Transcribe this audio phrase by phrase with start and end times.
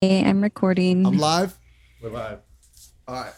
[0.00, 1.04] I'm recording.
[1.04, 1.58] I'm live.
[2.00, 2.38] We're live.
[3.08, 3.32] All right.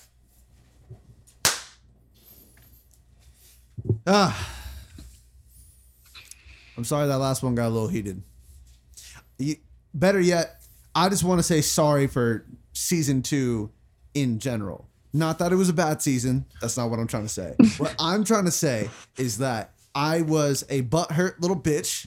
[4.06, 4.56] Ah.
[6.77, 8.23] I'm sorry that last one got a little heated.
[9.38, 9.57] You,
[9.95, 10.61] better yet,
[10.95, 13.71] I just want to say sorry for season two
[14.13, 14.87] in general.
[15.15, 16.45] Not that it was a bad season.
[16.61, 17.54] That's not what I'm trying to say.
[17.79, 22.06] what I'm trying to say is that I was a butthurt little bitch.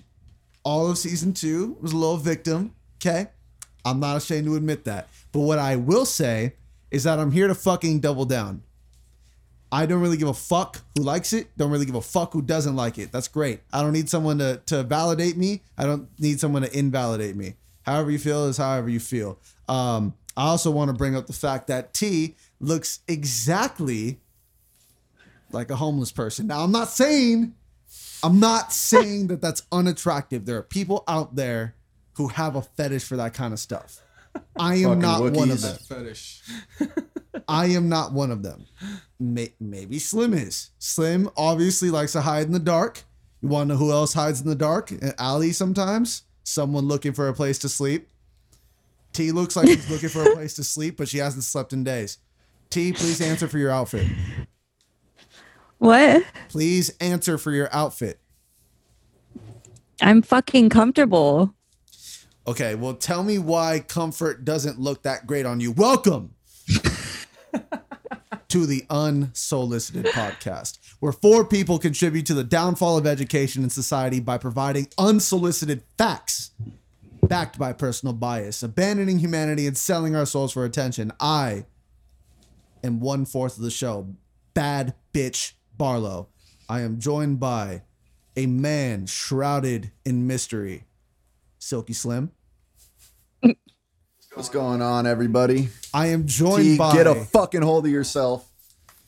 [0.63, 2.75] All of season two was a little victim.
[2.97, 3.29] Okay.
[3.85, 5.09] I'm not ashamed to admit that.
[5.31, 6.53] But what I will say
[6.91, 8.63] is that I'm here to fucking double down.
[9.71, 11.47] I don't really give a fuck who likes it.
[11.57, 13.11] Don't really give a fuck who doesn't like it.
[13.11, 13.61] That's great.
[13.73, 15.61] I don't need someone to, to validate me.
[15.77, 17.55] I don't need someone to invalidate me.
[17.81, 19.39] However you feel is however you feel.
[19.67, 24.19] Um, I also want to bring up the fact that T looks exactly
[25.51, 26.47] like a homeless person.
[26.47, 27.55] Now, I'm not saying,
[28.23, 30.45] I'm not saying that that's unattractive.
[30.45, 31.75] There are people out there
[32.15, 33.99] who have a fetish for that kind of stuff.
[34.59, 35.77] I am Fucking not one of them.
[35.77, 36.41] fetish.
[37.47, 38.65] I am not one of them.
[39.19, 40.69] May- maybe Slim is.
[40.79, 43.03] Slim obviously likes to hide in the dark.
[43.41, 44.91] You want to know who else hides in the dark?
[44.91, 46.23] An alley sometimes.
[46.43, 48.07] Someone looking for a place to sleep.
[49.11, 51.83] T looks like she's looking for a place to sleep, but she hasn't slept in
[51.83, 52.17] days.
[52.69, 54.07] T, please answer for your outfit.
[55.77, 56.23] what?
[56.49, 58.19] Please answer for your outfit.
[60.01, 61.53] I'm fucking comfortable.
[62.45, 65.71] Okay, well, tell me why comfort doesn't look that great on you.
[65.71, 66.35] Welcome
[68.49, 74.19] to the Unsoulicited Podcast, where four people contribute to the downfall of education and society
[74.19, 76.51] by providing unsolicited facts
[77.29, 81.13] backed by personal bias, abandoning humanity and selling our souls for attention.
[81.21, 81.65] I
[82.83, 84.09] am one fourth of the show,
[84.53, 86.27] Bad Bitch Barlow.
[86.67, 87.83] I am joined by
[88.35, 90.83] a man shrouded in mystery,
[91.63, 92.29] Silky Slim.
[94.33, 95.69] What's going on, everybody?
[95.93, 98.49] I am joined T, by get a fucking hold of yourself.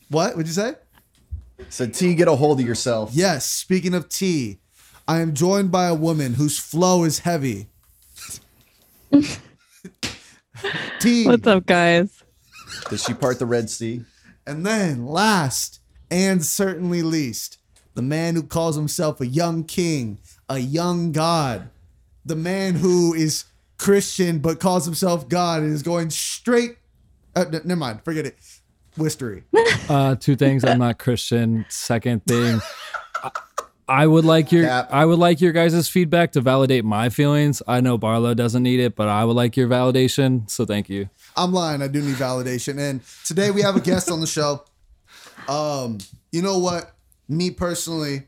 [0.08, 0.36] what?
[0.36, 0.74] Would you say?
[1.68, 3.10] So T, get a hold of yourself.
[3.12, 3.44] Yes.
[3.44, 4.60] Speaking of T,
[5.06, 7.66] I am joined by a woman whose flow is heavy.
[11.00, 11.26] T.
[11.26, 12.22] What's up, guys?
[12.88, 14.02] Does she part the Red Sea?
[14.46, 15.80] And then, last
[16.10, 17.58] and certainly least,
[17.94, 20.18] the man who calls himself a young king,
[20.48, 21.68] a young god,
[22.26, 23.44] the man who is
[23.78, 26.76] Christian but calls himself God and is going straight.
[27.34, 28.36] Uh, n- never mind, forget it.
[28.98, 29.44] Wistery.
[29.88, 30.64] Uh, two things.
[30.64, 31.64] I'm not Christian.
[31.68, 32.60] Second thing,
[33.22, 33.30] I-
[33.88, 34.88] I would like your Cap.
[34.90, 37.62] I would like your guys' feedback to validate my feelings.
[37.68, 40.50] I know Barlow doesn't need it, but I would like your validation.
[40.50, 41.08] So thank you.
[41.36, 41.82] I'm lying.
[41.82, 42.80] I do need validation.
[42.80, 44.64] And today we have a guest on the show.
[45.48, 45.98] Um,
[46.32, 46.96] you know what?
[47.28, 48.24] Me personally,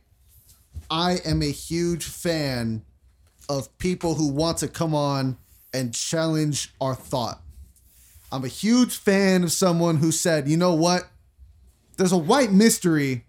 [0.89, 2.85] I am a huge fan
[3.49, 5.37] of people who want to come on
[5.73, 7.41] and challenge our thought.
[8.31, 11.05] I'm a huge fan of someone who said, you know what?
[11.97, 13.25] There's a white mystery.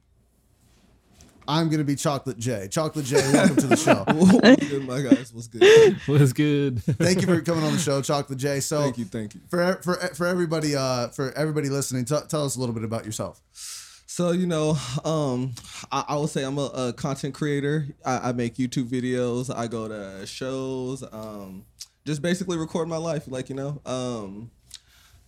[1.48, 2.68] I'm gonna be Chocolate J.
[2.70, 4.04] Chocolate J, welcome to the show.
[4.08, 5.34] What's good, my guys?
[5.34, 5.98] What's good?
[6.08, 6.84] Was good.
[6.84, 8.60] Thank you for coming on the show, Chocolate J.
[8.60, 9.42] So Thank you, thank you.
[9.50, 13.04] for for for everybody uh for everybody listening t- tell us a little bit about
[13.04, 13.42] yourself
[14.20, 14.76] So you know,
[15.06, 15.54] um,
[15.94, 17.88] I, I would say I'm a, a content creator.
[18.06, 19.50] I, I make YouTube videos.
[19.50, 21.06] I go to shows.
[21.10, 21.64] Um,
[22.06, 23.80] just basically record my life, like you know.
[23.86, 24.52] Um,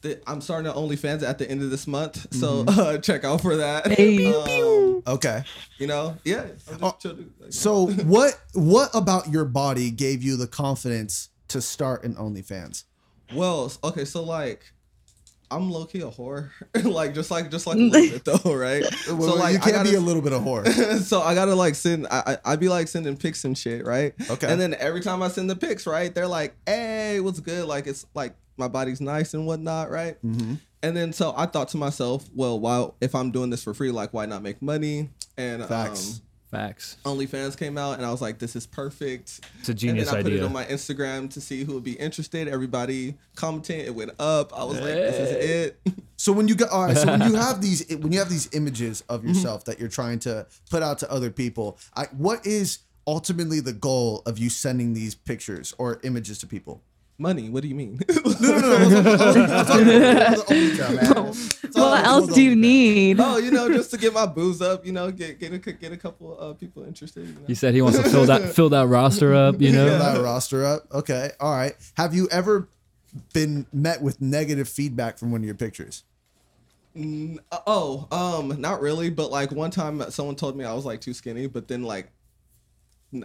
[0.02, 3.40] the, I'm starting to OnlyFans at the end of this month, so uh, check out
[3.40, 3.88] for that.
[3.88, 4.26] Hey.
[4.26, 5.46] Um, okay
[5.78, 6.48] you know, yeah.
[6.82, 12.04] I'm just like, so what what about your body gave you the confidence to start
[12.04, 12.84] an onlyfans
[13.34, 14.74] Well, okay, so like
[15.52, 16.50] I'm low key a whore,
[16.84, 18.84] like just like just like a little bit though, right?
[19.10, 20.66] Well, so like you I can't gotta, be a little bit of whore
[21.02, 22.08] so I gotta like send.
[22.10, 24.14] I I I'd be like sending pics and shit, right?
[24.30, 24.52] Okay.
[24.52, 27.86] And then every time I send the pics, right, they're like, "Hey, what's good?" Like
[27.86, 30.16] it's like my body's nice and whatnot, right?
[30.24, 30.56] mm-hmm.
[30.84, 33.92] And then so I thought to myself, well, why if I'm doing this for free,
[33.92, 35.10] like why not make money?
[35.38, 36.18] And Facts.
[36.18, 36.98] um, Facts.
[37.06, 39.40] OnlyFans came out, and I was like, this is perfect.
[39.60, 41.84] It's a genius and then I put it on my Instagram to see who would
[41.84, 42.50] be interested.
[42.50, 44.52] Everybody commented, it went up.
[44.58, 45.80] I was like, this is it.
[46.18, 48.48] so when you got all right so when you have these when you have these
[48.54, 49.30] images of mm-hmm.
[49.30, 53.74] yourself that you're trying to put out to other people I, what is ultimately the
[53.74, 56.84] goal of you sending these pictures or images to people
[57.18, 57.50] Money?
[57.50, 58.00] What do you mean?
[58.10, 59.16] no no no
[61.74, 63.20] What else do you need?
[63.20, 65.92] oh, you know, just to get my booze up, you know, get get a get
[65.92, 67.28] a couple uh, people interested.
[67.28, 67.42] You know?
[67.48, 69.62] He said he wants to fill that fill that roster up.
[69.62, 69.88] You know.
[69.88, 70.88] Fill that roster up.
[70.92, 71.32] Okay.
[71.40, 71.74] All right.
[71.96, 72.68] Have you ever
[73.34, 76.04] been met with negative feedback from one of your pictures?
[76.96, 80.86] Mm, uh, oh, um, not really, but like one time someone told me I was
[80.86, 82.12] like too skinny, but then like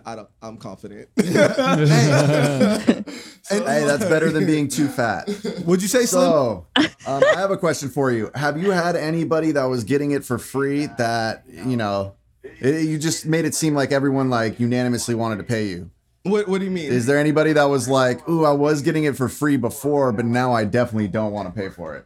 [0.05, 0.29] I don't.
[0.43, 1.09] I'm confident.
[3.49, 5.29] Hey, that's better than being too fat.
[5.65, 6.23] Would you say Slim?
[6.23, 6.67] So,
[7.07, 8.29] um, I have a question for you.
[8.35, 12.99] Have you had anybody that was getting it for free that you know, it, you
[12.99, 15.91] just made it seem like everyone like unanimously wanted to pay you?
[16.25, 16.91] what What do you mean?
[16.91, 20.25] Is there anybody that was like, "Ooh, I was getting it for free before, but
[20.25, 22.05] now I definitely don't want to pay for it"?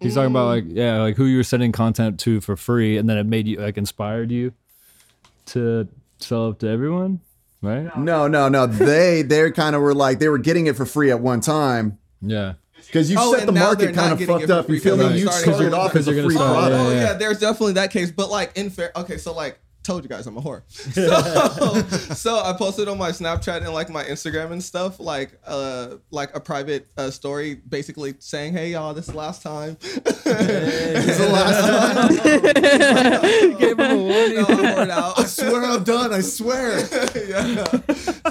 [0.00, 3.08] He's talking about like yeah, like who you were sending content to for free, and
[3.08, 4.54] then it made you like inspired you
[5.46, 5.88] to
[6.18, 7.20] sell it to everyone,
[7.62, 7.96] right?
[7.98, 8.66] No, no, no.
[8.66, 11.98] They they kind of were like they were getting it for free at one time
[12.20, 12.54] Yeah.
[12.86, 14.68] because you Oh, set the market kind of getting fucked up.
[14.68, 15.18] You feel because me?
[15.20, 16.74] they're You starting started to- off because as a you're gonna free Oh, product.
[16.80, 17.12] oh, yeah, yeah, yeah.
[17.14, 18.10] there's definitely that case.
[18.10, 20.62] But like in fair, okay, so like told you guys I'm a whore.
[20.98, 25.96] So, so I posted on my Snapchat and like my Instagram and stuff, like uh
[26.10, 31.06] like a private uh, story, basically saying, "Hey y'all, this is the last time." this
[31.06, 31.58] is the last
[32.20, 33.58] time.
[33.58, 34.34] Gave him a warning.
[34.34, 35.18] No, I'm whored out.
[35.18, 36.12] I swear I'm done.
[36.12, 36.78] I swear.
[37.26, 37.64] yeah.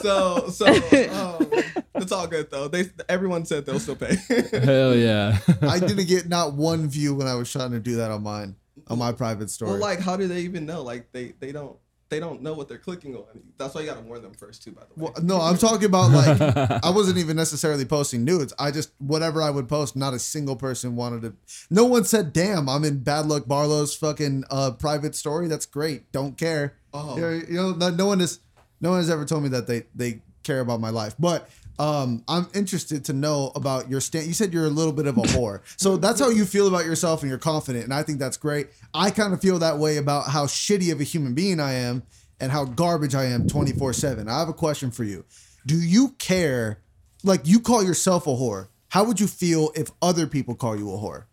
[0.01, 1.47] So so um,
[1.95, 2.67] it's all good though.
[2.67, 4.15] They everyone said they'll still pay.
[4.51, 5.39] Hell yeah.
[5.61, 8.55] I didn't get not one view when I was trying to do that on mine,
[8.89, 9.71] on my private story.
[9.71, 10.81] well, like, how do they even know?
[10.83, 11.77] Like, they they don't
[12.09, 13.25] they don't know what they're clicking on.
[13.57, 14.71] That's why you gotta warn them first too.
[14.71, 15.11] By the way.
[15.13, 16.39] Well, no, I'm talking about like
[16.83, 18.53] I wasn't even necessarily posting nudes.
[18.57, 21.33] I just whatever I would post, not a single person wanted to.
[21.69, 26.11] No one said, "Damn, I'm in Bad Luck Barlow's fucking uh, private story." That's great.
[26.11, 26.75] Don't care.
[26.93, 27.17] Oh.
[27.17, 28.39] You know, no, no one has,
[28.79, 31.15] no one has ever told me that they they care about my life.
[31.19, 34.25] But um, I'm interested to know about your stand.
[34.27, 36.85] You said you're a little bit of a whore, so that's how you feel about
[36.85, 38.69] yourself, and you're confident, and I think that's great.
[38.93, 42.03] I kind of feel that way about how shitty of a human being I am
[42.39, 44.27] and how garbage I am 24 7.
[44.27, 45.25] I have a question for you.
[45.65, 46.79] Do you care?
[47.23, 48.69] Like, you call yourself a whore.
[48.89, 51.25] How would you feel if other people call you a whore?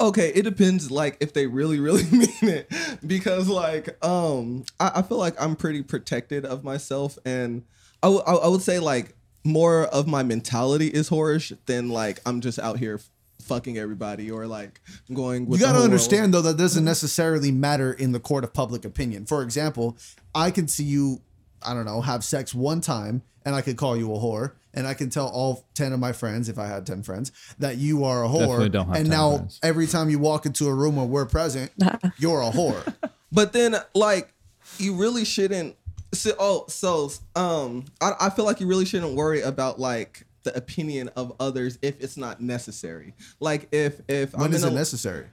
[0.00, 0.90] Okay, it depends.
[0.90, 2.72] Like, if they really really mean it,
[3.06, 7.64] because like um, I, I feel like I'm pretty protected of myself, and
[8.02, 9.14] I w- I would say like
[9.44, 13.00] more of my mentality is whorish than like I'm just out here
[13.42, 14.80] fucking everybody or like
[15.12, 15.46] going.
[15.46, 15.92] With You got to whole world.
[15.92, 19.26] understand, though, that doesn't necessarily matter in the court of public opinion.
[19.26, 19.96] For example,
[20.34, 21.20] I can see you,
[21.62, 24.52] I don't know, have sex one time and I could call you a whore.
[24.72, 27.78] And I can tell all 10 of my friends, if I had 10 friends, that
[27.78, 28.70] you are a whore.
[28.70, 29.58] Don't have and now friends.
[29.64, 31.72] every time you walk into a room where we're present,
[32.18, 32.94] you're a whore.
[33.32, 34.32] But then, like,
[34.78, 35.74] you really shouldn't.
[36.20, 40.56] So, oh, so um, I, I feel like you really shouldn't worry about like the
[40.56, 43.14] opinion of others if it's not necessary.
[43.40, 45.26] Like, if if When I'm is it a, necessary?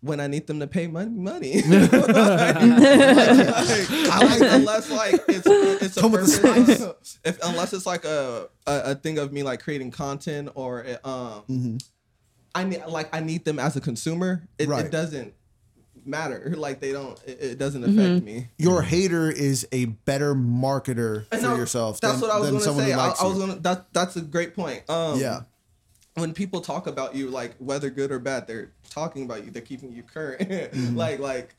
[0.00, 1.62] when I need them to pay money, money.
[1.62, 2.56] like,
[4.06, 8.80] I like unless like it's it's a Come the if unless it's like a, a
[8.92, 11.42] a thing of me like creating content or um.
[11.48, 11.76] Mm-hmm.
[12.54, 14.46] I need like I need them as a consumer.
[14.58, 14.86] It, Right.
[14.86, 15.34] it doesn't
[16.06, 16.54] matter.
[16.56, 17.18] Like they don't.
[17.26, 18.48] It, it doesn't affect me.
[18.58, 22.50] Your hater is a better marketer And for no, yourself That's than, what I was
[22.50, 22.92] gonna someone say.
[22.92, 23.54] who I, likes I was gonna.
[23.56, 24.88] That that's a great point.
[24.88, 25.40] Um, Yeah.
[26.14, 29.50] When people talk about you, like whether good or bad, they're talking about you.
[29.50, 30.74] They're keeping you current.
[30.96, 31.54] like like,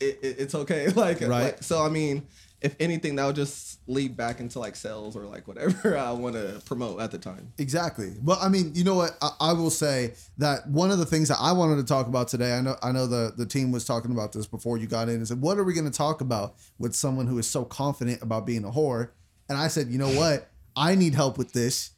[0.00, 0.88] it, it, it's okay.
[0.94, 1.28] Like Right.
[1.30, 2.26] like- so I mean,
[2.60, 6.34] if anything, that would just lead back into like sales or like whatever I want
[6.34, 7.52] to promote at the time.
[7.58, 8.14] Exactly.
[8.22, 9.16] Well, I mean, you know what?
[9.22, 12.28] I, I will say that one of the things that I wanted to talk about
[12.28, 15.08] today, I know, I know the the team was talking about this before you got
[15.08, 15.22] in.
[15.22, 18.22] Is said, what are we going to talk about with someone who is so confident
[18.22, 19.10] about being a whore?
[19.48, 20.50] And I said, you know what?
[20.76, 21.90] I need help with this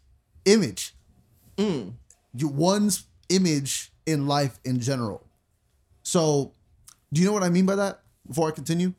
[0.44, 0.94] image.
[1.56, 1.94] Mm.
[2.34, 5.26] You one's image in life in general.
[6.02, 6.52] So,
[7.12, 8.02] do you know what I mean by that?
[8.26, 8.94] Before I continue,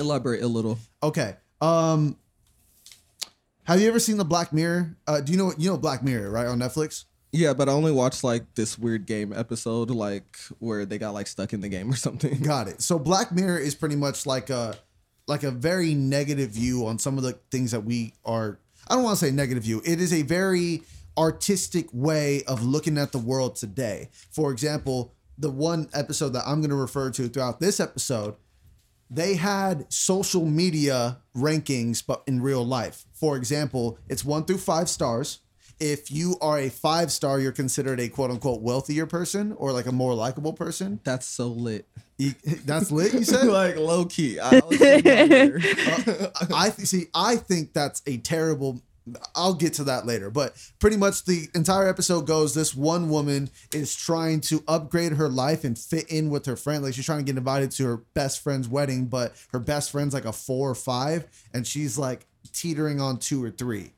[0.00, 0.78] Elaborate a little.
[1.02, 1.36] okay.
[1.60, 2.16] Um,
[3.64, 4.96] have you ever seen the Black Mirror?
[5.06, 7.04] Uh, do you know you know Black Mirror right on Netflix?
[7.32, 11.28] Yeah, but I only watched like this weird game episode, like where they got like
[11.28, 12.38] stuck in the game or something.
[12.42, 12.82] Got it.
[12.82, 14.76] So Black Mirror is pretty much like a
[15.28, 19.04] like a very negative view on some of the things that we are I don't
[19.04, 19.80] want to say negative view.
[19.84, 20.82] It is a very
[21.16, 24.08] artistic way of looking at the world today.
[24.32, 28.34] For example, the one episode that I'm going to refer to throughout this episode,
[29.10, 33.04] they had social media rankings but in real life.
[33.12, 35.40] For example, it's 1 through 5 stars.
[35.80, 39.86] If you are a 5 star, you're considered a quote unquote wealthier person or like
[39.86, 41.00] a more likable person.
[41.04, 41.88] That's so lit.
[42.66, 43.46] That's lit, you said?
[43.48, 44.38] like low key.
[44.38, 45.62] I wondering.
[46.40, 47.06] Uh, I th- see.
[47.14, 48.82] I think that's a terrible.
[49.34, 52.54] I'll get to that later, but pretty much the entire episode goes.
[52.54, 56.84] This one woman is trying to upgrade her life and fit in with her friend.
[56.84, 60.14] Like she's trying to get invited to her best friend's wedding, but her best friend's
[60.14, 63.92] like a four or five, and she's like teetering on two or three,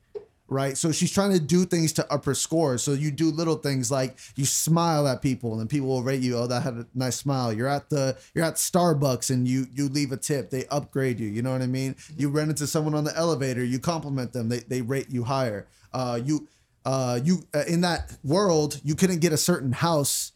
[0.53, 0.77] right?
[0.77, 2.77] So she's trying to do things to up her score.
[2.77, 6.21] So you do little things like you smile at people, and then people will rate
[6.21, 6.37] you.
[6.37, 7.51] Oh, that had a nice smile.
[7.51, 10.49] You're at the you're at Starbucks, and you you leave a tip.
[10.49, 11.27] They upgrade you.
[11.27, 11.95] You know what I mean?
[12.15, 13.63] You run into someone on the elevator.
[13.63, 14.49] You compliment them.
[14.49, 15.67] They they rate you higher.
[15.91, 16.47] Uh, you
[16.85, 20.33] uh you uh, in that world you couldn't get a certain house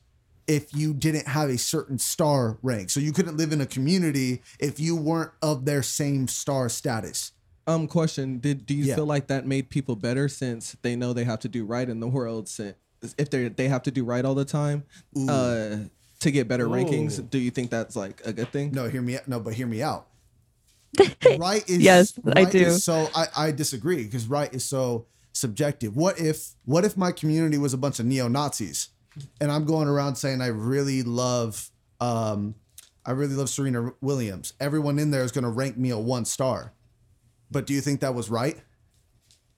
[0.48, 2.90] if you didn't have a certain star rank.
[2.90, 7.34] So you couldn't live in a community if you weren't of their same star status.
[7.68, 8.96] Um, question: Did do you Yeah.
[8.96, 12.00] feel like that made people better since they know they have to do right in
[12.00, 12.48] the world?
[12.48, 12.76] Since
[13.18, 14.84] if they they have to do right all the time,
[15.28, 15.78] uh,
[16.20, 18.72] to get better rankings, do you think that's like a good thing?
[18.72, 20.08] No, hear me no, but hear me out.
[21.38, 22.60] right is Yes, I right do.
[22.60, 25.96] is so I, I disagree because right is so subjective.
[25.96, 28.90] What if what if my community was a bunch of neo Nazis
[29.42, 31.70] and I'm going around saying I really love
[32.00, 32.56] um
[33.06, 34.54] I really love Serena Williams.
[34.60, 36.74] Everyone in there is gonna rank me a one star.
[37.50, 38.58] But do you think that was right?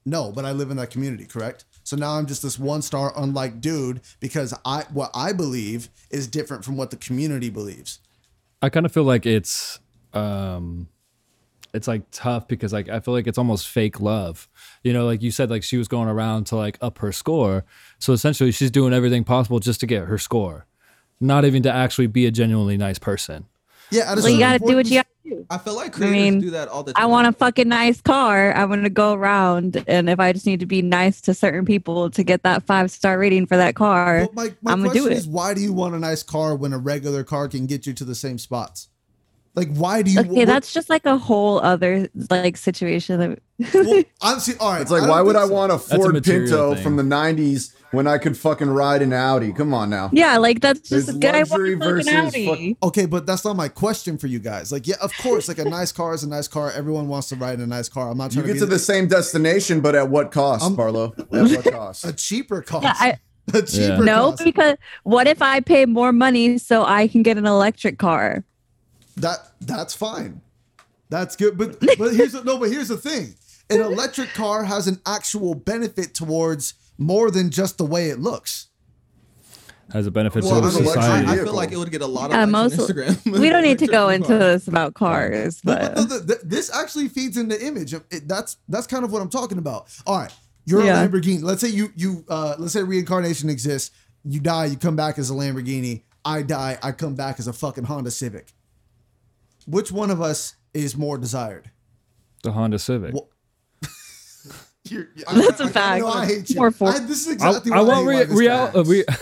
[0.05, 1.65] No, but I live in that community, correct?
[1.83, 6.27] So now I'm just this one star unlike dude because I what I believe is
[6.27, 7.99] different from what the community believes.
[8.61, 9.79] I kind of feel like it's
[10.13, 10.87] um
[11.73, 14.47] it's like tough because like I feel like it's almost fake love.
[14.83, 17.65] You know, like you said like she was going around to like up her score.
[17.99, 20.65] So essentially she's doing everything possible just to get her score.
[21.19, 23.45] Not even to actually be a genuinely nice person.
[23.91, 25.45] Yeah, at a Well, you gotta do what you gotta do.
[25.49, 27.03] I feel like I creators mean, do that all the time.
[27.03, 28.53] I want a fucking nice car.
[28.53, 32.09] I'm gonna go around, and if I just need to be nice to certain people
[32.11, 35.13] to get that five star rating for that car, my, my I'm gonna do it.
[35.13, 37.93] is why do you want a nice car when a regular car can get you
[37.93, 38.89] to the same spots?
[39.55, 43.19] Like why do you okay, what- that's just like a whole other like situation.
[43.19, 43.39] That,
[43.73, 44.81] well, I'm all right.
[44.81, 45.53] It's like, why would I so.
[45.53, 46.83] want a a Ford material Pinto thing.
[46.83, 49.51] from the '90s when I could fucking ride an Audi?
[49.51, 50.11] Come on now.
[50.13, 51.13] yeah, like that's just There's a
[51.49, 52.77] luxury wants a versus Audi.
[52.83, 54.71] Okay, but that's not my question for you guys.
[54.71, 56.71] Like, yeah, of course, like a nice car is a nice car.
[56.71, 58.11] Everyone wants to ride in a nice car.
[58.11, 60.75] I'm not You trying get to to be the same destination, but at what cost,
[60.77, 61.13] Barlow?
[61.17, 62.05] At what cost?
[62.05, 62.83] a cheaper cost.
[62.83, 63.19] Yeah, I-
[63.57, 64.43] a cheaper No, cost.
[64.43, 68.45] because what if I pay more money so I can get an electric car?
[69.21, 70.41] That that's fine.
[71.09, 71.57] That's good.
[71.57, 72.57] But but here's the, no.
[72.57, 73.35] But here's the thing:
[73.69, 78.67] an electric car has an actual benefit towards more than just the way it looks.
[79.91, 81.25] Has a benefit Well, to I'm the a luxury society.
[81.25, 81.45] I vehicle.
[81.45, 83.39] feel like it would get a lot of Uh, likes most on Instagram.
[83.39, 86.39] we don't need to go Electric into this about cars, But, but no, th- th-
[86.43, 87.93] this actually feeds into image.
[87.95, 89.87] It- that's that's kind of what I'm talking about.
[90.05, 90.31] All right,
[90.65, 91.01] you're Yeah.
[91.03, 91.41] a Lamborghini.
[91.41, 93.89] Let's say you you uh, let's say reincarnation exists.
[94.23, 96.03] You die, you come back as a Lamborghini.
[96.23, 98.53] I die, I come back as a fucking Honda Civic.
[99.69, 101.69] Which one of us is more desired?
[102.43, 103.13] The Honda Civic.
[103.13, 103.29] Well,
[104.85, 106.01] You're, That's a a fact.
[106.01, 106.55] know I hate you.
[106.55, 108.71] More for- I- this is I, exactly I why want re- real.
[108.73, 109.05] Uh, re-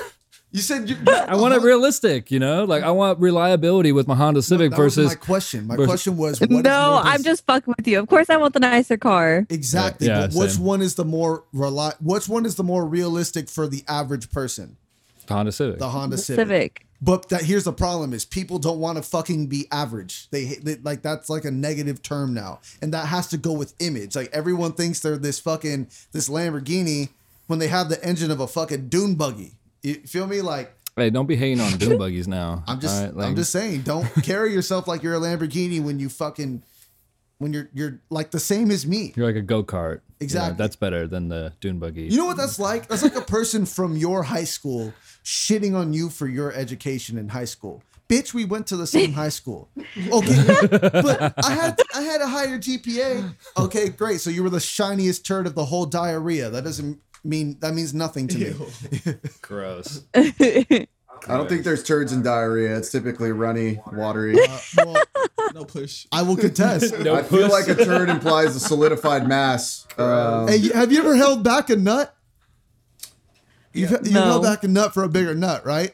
[0.50, 0.96] You said you.
[1.08, 2.32] I want it realistic.
[2.32, 5.68] You know, like I want reliability with my Honda Civic That was versus my question.
[5.68, 6.40] My versus- question was.
[6.40, 8.00] what is no, more I'm just fucking with you.
[8.00, 9.46] Of course, I want the nicer car.
[9.50, 10.08] exactly.
[10.08, 10.64] Yeah, but which same.
[10.64, 14.78] one is the more reli- Which one is the more realistic for the average person?
[15.28, 15.80] the Honda Civic.
[15.80, 16.48] The Honda Civic.
[16.48, 16.87] Civic.
[17.02, 20.30] But that here's the problem: is people don't want to fucking be average.
[20.32, 23.54] They, hate- they like that's like a negative term now, and that has to go
[23.54, 24.16] with image.
[24.16, 27.10] Like everyone thinks they're this fucking this Lamborghini
[27.46, 29.54] when they have the engine of a fucking dune buggy.
[29.84, 30.42] You feel me?
[30.42, 32.64] Like Hey, don't be hating on dune buggies now.
[32.68, 36.00] I'm just Alright, like, I'm just saying, don't carry yourself like you're a Lamborghini when
[36.00, 36.64] you fucking
[37.38, 39.14] when you're you're like the same as me.
[39.16, 40.02] You're like a go kart.
[40.20, 40.58] Exactly.
[40.58, 42.06] that's better than the dune buggy.
[42.06, 42.88] You know what that's like?
[42.88, 44.92] That's like a person from your high school
[45.28, 47.84] shitting on you for your education in high school.
[48.08, 49.70] Bitch, we went to the same high school.
[50.10, 53.36] Okay, but I had I had a higher GPA.
[53.58, 54.22] Okay, great.
[54.22, 56.50] So you were the shiniest turd of the whole diarrhea.
[56.50, 59.16] That doesn't mean that means nothing to me.
[59.42, 60.04] Gross.
[60.16, 62.78] I don't think there's turds in diarrhea.
[62.78, 64.38] It's typically runny, watery.
[64.42, 65.04] Uh, well,
[65.54, 66.06] No push.
[66.12, 66.98] I will contest.
[67.00, 69.88] No I feel like a turd implies a solidified mass.
[69.98, 72.16] Um, Hey, have you ever held back a nut?
[73.78, 74.24] You've, you've No.
[74.26, 75.94] held back a nut for a bigger nut, right?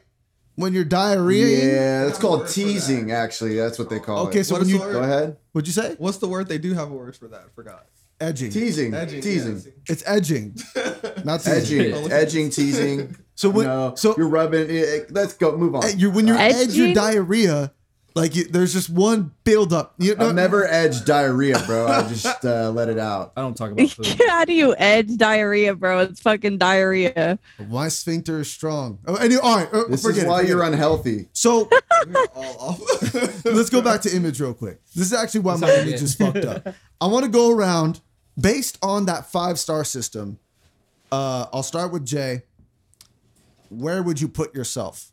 [0.56, 1.48] When you're diarrhea.
[1.74, 3.12] yeah, that's called teasing.
[3.12, 4.30] Actually, that's what they call Okay, it.
[4.30, 4.94] Okay, so What when is you word?
[4.94, 5.38] Go ahead.
[5.52, 5.96] what'd you say?
[5.98, 6.48] What's the word?
[6.48, 7.42] They do have a word for that.
[7.42, 7.86] I forgot.
[8.22, 8.52] Edging.
[8.52, 8.94] Teasing.
[8.94, 9.58] Edging, teasing.
[9.66, 9.72] yeah.
[9.90, 10.56] It's edging,
[11.26, 11.82] not teasing.
[11.94, 12.12] Edging.
[12.12, 12.50] Edging.
[12.52, 13.18] Teasing.
[13.36, 14.70] So when no, so you're rubbing.
[14.70, 15.58] eh, eh, Let's go.
[15.58, 16.00] Move on.
[16.00, 17.74] you when you're edge your diarrhea,
[18.16, 19.96] like you, there's just one buildup.
[19.98, 21.88] You know, I've never edged diarrhea, bro.
[21.88, 23.34] I just uh, let it out.
[23.36, 24.06] I don't talk about food.
[24.28, 26.00] How do you edge diarrhea, bro?
[26.00, 27.40] It's fucking diarrhea.
[27.70, 29.00] my sphincter is strong.
[29.08, 30.68] Oh, anyway, all right, uh, This is why forget you're it.
[30.68, 31.28] unhealthy.
[31.34, 31.70] So
[32.08, 33.46] We're all off.
[33.46, 34.80] let's go back to image real quick.
[34.96, 36.68] This is actually why my image is fucked up.
[37.02, 38.02] I want to go around
[38.40, 40.40] based on that five star system.
[41.12, 42.44] Uh, I'll start with Jay.
[43.70, 45.12] Where would you put yourself?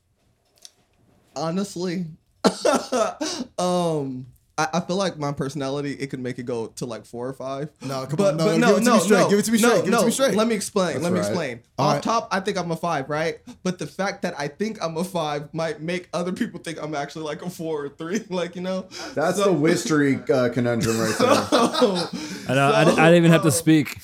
[1.34, 2.06] Honestly,
[3.58, 4.26] um,
[4.60, 7.32] I, I feel like my personality it could make it go to like four or
[7.32, 7.70] five.
[7.82, 9.38] No, come but, on, no, but give no, it to no, me straight, no, give
[9.38, 10.04] it to me no, give it to no.
[10.04, 10.34] me straight.
[10.34, 10.92] Let me explain.
[10.92, 11.26] That's let me right.
[11.26, 11.60] explain.
[11.78, 12.02] All Off right.
[12.02, 13.38] top, I think I'm a five, right?
[13.62, 16.94] But the fact that I think I'm a five might make other people think I'm
[16.94, 18.24] actually like a four or three.
[18.30, 21.28] Like you know, That's So- the Wistery uh, conundrum right there.
[21.28, 23.98] I, know, I, I didn't even have to speak.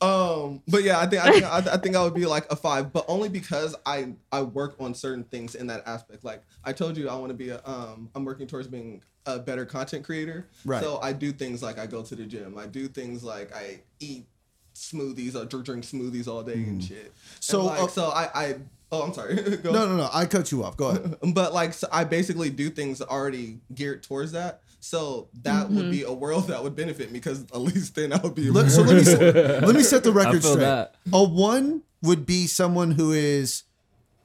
[0.00, 2.56] Um, but yeah, I think I think I, I think I would be like a
[2.56, 6.24] five, but only because I I work on certain things in that aspect.
[6.24, 9.38] Like I told you, I want to be a um, I'm working towards being a
[9.38, 10.46] better content creator.
[10.64, 10.82] Right.
[10.82, 12.56] So I do things like I go to the gym.
[12.56, 14.26] I do things like I eat
[14.74, 17.12] smoothies or dr- drink smoothies all day and shit.
[17.40, 18.54] So, So like, uh, so I I
[18.92, 19.34] oh I'm sorry.
[19.64, 20.08] No, no, no.
[20.12, 20.76] I cut you off.
[20.76, 21.16] Go ahead.
[21.34, 24.62] But like, so I basically do things already geared towards that.
[24.80, 28.18] So that would be a world that would benefit me because at least then I
[28.18, 28.50] would be.
[28.50, 29.20] Let, so let me set,
[29.64, 30.64] let me set the record feel straight.
[30.64, 30.94] that.
[31.12, 33.64] A one would be someone who is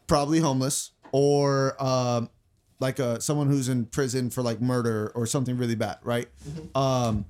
[0.07, 2.29] probably homeless or um,
[2.79, 6.27] like a someone who's in prison for like murder or something really bad, right?
[6.75, 7.25] Um,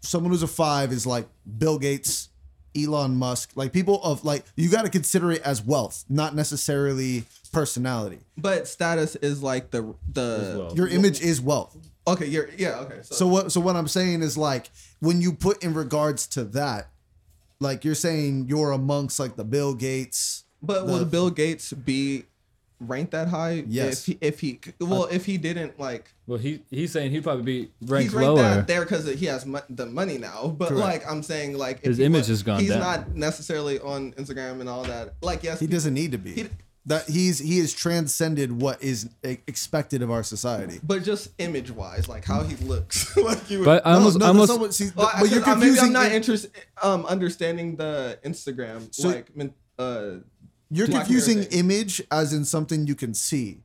[0.00, 1.28] someone who's a five is like
[1.58, 2.30] Bill Gates,
[2.76, 7.24] Elon Musk, like people of like you got to consider it as wealth, not necessarily
[7.52, 8.18] personality.
[8.36, 10.72] But status is like the the.
[10.74, 11.76] Your image is wealth.
[12.06, 12.26] okay.
[12.26, 12.98] You're yeah okay.
[13.02, 13.52] So, So what?
[13.52, 16.88] So what I'm saying is like when you put in regards to that,
[17.60, 20.44] like you're saying you're amongst like the Bill Gates.
[20.62, 22.24] but will the- would Bill Gates be
[22.80, 23.64] ranked that high?
[23.66, 24.06] Yes.
[24.06, 27.42] If he, if he well if he didn't like Well, he he's saying he'd probably
[27.44, 28.42] be ranked he's ranked lower.
[28.42, 30.48] that there because he has mo- the money now.
[30.48, 30.80] But Correct.
[30.80, 32.80] like I'm saying like if His image was- has gone He's down.
[32.80, 35.14] not necessarily on Instagram and all that.
[35.22, 36.32] Like yes, He doesn't need to be.
[36.34, 36.48] He-
[36.88, 40.78] that he's he has transcended what is e- expected of our society.
[40.84, 43.16] but just image wise, like how he looks.
[43.16, 43.64] like you.
[43.64, 45.54] But I No, almost, no, I almost, not see, Well, I- but you're 'cause I-
[45.58, 45.86] maybe confusing.
[45.86, 46.50] I'm not interested
[46.82, 49.26] um understanding the Instagram So- like
[49.80, 50.18] uh
[50.70, 51.58] you're Black confusing Mirror thing.
[51.60, 53.58] image as in something you can see.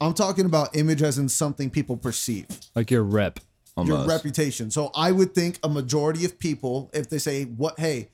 [0.00, 2.46] I'm talking about image as in something people perceive.
[2.74, 3.38] like your rep.
[3.76, 4.08] your Almost.
[4.08, 4.70] reputation.
[4.70, 7.78] So I would think a majority of people, if they say, "What?
[7.78, 8.08] Hey,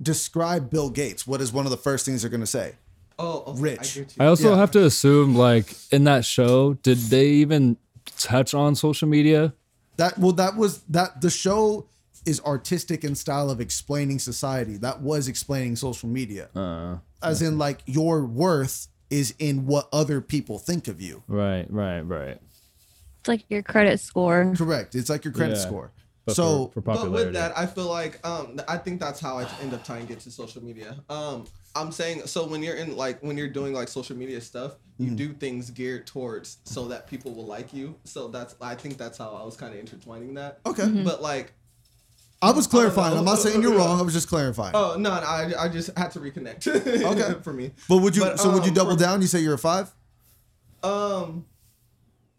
[0.00, 2.74] describe Bill Gates," what is one of the first things they're going to say?
[3.20, 3.78] oh, okay, Rich.
[3.80, 4.06] I get you.
[4.20, 4.56] I also Yeah.
[4.58, 7.76] have to assume, like in that show, did they even
[8.16, 9.52] touch on social media?
[9.96, 11.20] That well, that was that.
[11.20, 11.86] The show
[12.26, 14.76] is artistic in style of explaining society.
[14.76, 20.20] That was explaining social media, Uh, as in like your worth is in what other
[20.20, 21.22] people think of you.
[21.28, 22.40] right, right, right.
[23.20, 24.54] It's like your credit score.
[24.56, 24.94] Correct.
[24.94, 25.62] It's like your credit Yeah.
[25.66, 25.92] score.
[26.26, 29.38] But so for, for But with that, I feel like um, I think that's how
[29.38, 30.96] I end up trying to get to social media.
[31.08, 34.76] Um, I'm saying so when you're in like when you're doing like social media stuff,
[34.98, 37.94] you do things geared towards so that people will like you.
[38.04, 40.58] So that's I think that's how I was kind of intertwining that.
[40.66, 41.54] okay, But like,
[42.40, 43.18] I was clarifying.
[43.18, 43.98] I'm not saying you're wrong.
[43.98, 44.72] I was just clarifying.
[44.74, 46.66] oh no, no I I just had to reconnect.
[47.08, 47.40] Okay.
[47.42, 47.72] for me.
[47.88, 48.22] but would you?
[48.22, 49.20] but, so would you um, double for- down?
[49.20, 49.92] You say you're a five?
[50.82, 51.46] Um,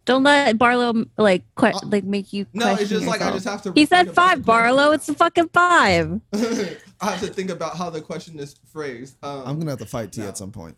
[0.05, 2.45] Don't let Barlow like que- like make you.
[2.53, 3.73] no, it's question just like I just have to.
[3.73, 4.91] He said five, Barlow.
[4.91, 6.21] It's a fucking five.
[6.33, 9.17] I have to think about how the question is phrased.
[9.21, 10.29] Um, I'm gonna have to fight T no.
[10.29, 10.77] at some point.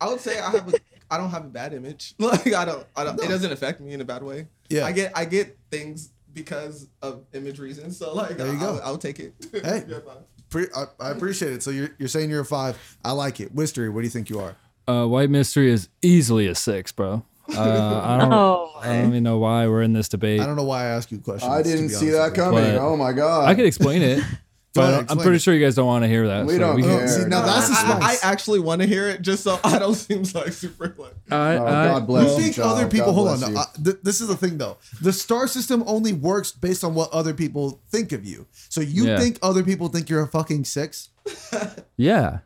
[0.00, 0.78] I would say I have a
[1.10, 2.14] I don't have a bad image.
[2.18, 4.48] Like I don't I don't it doesn't affect me in a bad way.
[4.68, 4.86] Yeah.
[4.86, 7.96] I get I get things because of image reasons.
[7.98, 8.80] So like There you I'll, go.
[8.84, 9.34] I'll take it.
[9.52, 9.84] Hey.
[9.88, 10.16] Yeah, fine.
[10.48, 11.62] Pre- I, I appreciate it.
[11.62, 12.76] So you're you're saying you're a five.
[13.04, 13.54] I like it.
[13.54, 14.56] Wistery, what do you think you are?
[14.88, 17.24] uh, White Mystery is easily a six, bro.
[17.54, 17.60] Uh,
[18.04, 20.40] I don't, Oh, I don't even know why we're in this debate.
[20.40, 21.50] I don't know why I ask you questions.
[21.52, 22.64] I didn't see that coming.
[22.64, 23.48] But- oh my god!
[23.48, 24.24] I could explain it, Go
[24.74, 25.42] but I'm pretty it.
[25.42, 26.46] sure you guys don't want to hear that.
[26.46, 27.08] We so don't we care.
[27.08, 29.58] See, now No, that's the I, I, I actually want to hear it just so
[29.64, 32.78] I don't seem like super like I, Oh, I- God bless You you, think child.
[32.78, 33.06] other people?
[33.06, 33.38] God hold on.
[33.38, 33.58] bless you.
[33.58, 34.76] Uh, th- this is the thing, though.
[35.02, 38.46] The star system only works based on what other people think of you.
[38.68, 39.18] So you Yeah.
[39.18, 41.08] think other people think you're a fucking six?
[41.96, 42.38] yeah.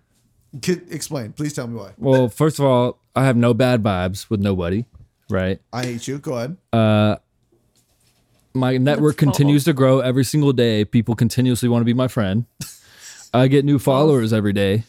[0.63, 1.33] Could explain.
[1.33, 1.91] Please tell me why.
[1.99, 4.85] Well, first of all, I have no bad vibes with nobody,
[5.29, 5.61] right?
[5.73, 6.19] I hate you.
[6.19, 6.57] Go ahead.
[8.55, 10.85] My network continues to grow every single day.
[10.85, 12.47] People continuously want to be my friend.
[13.35, 14.85] I get new followers every day.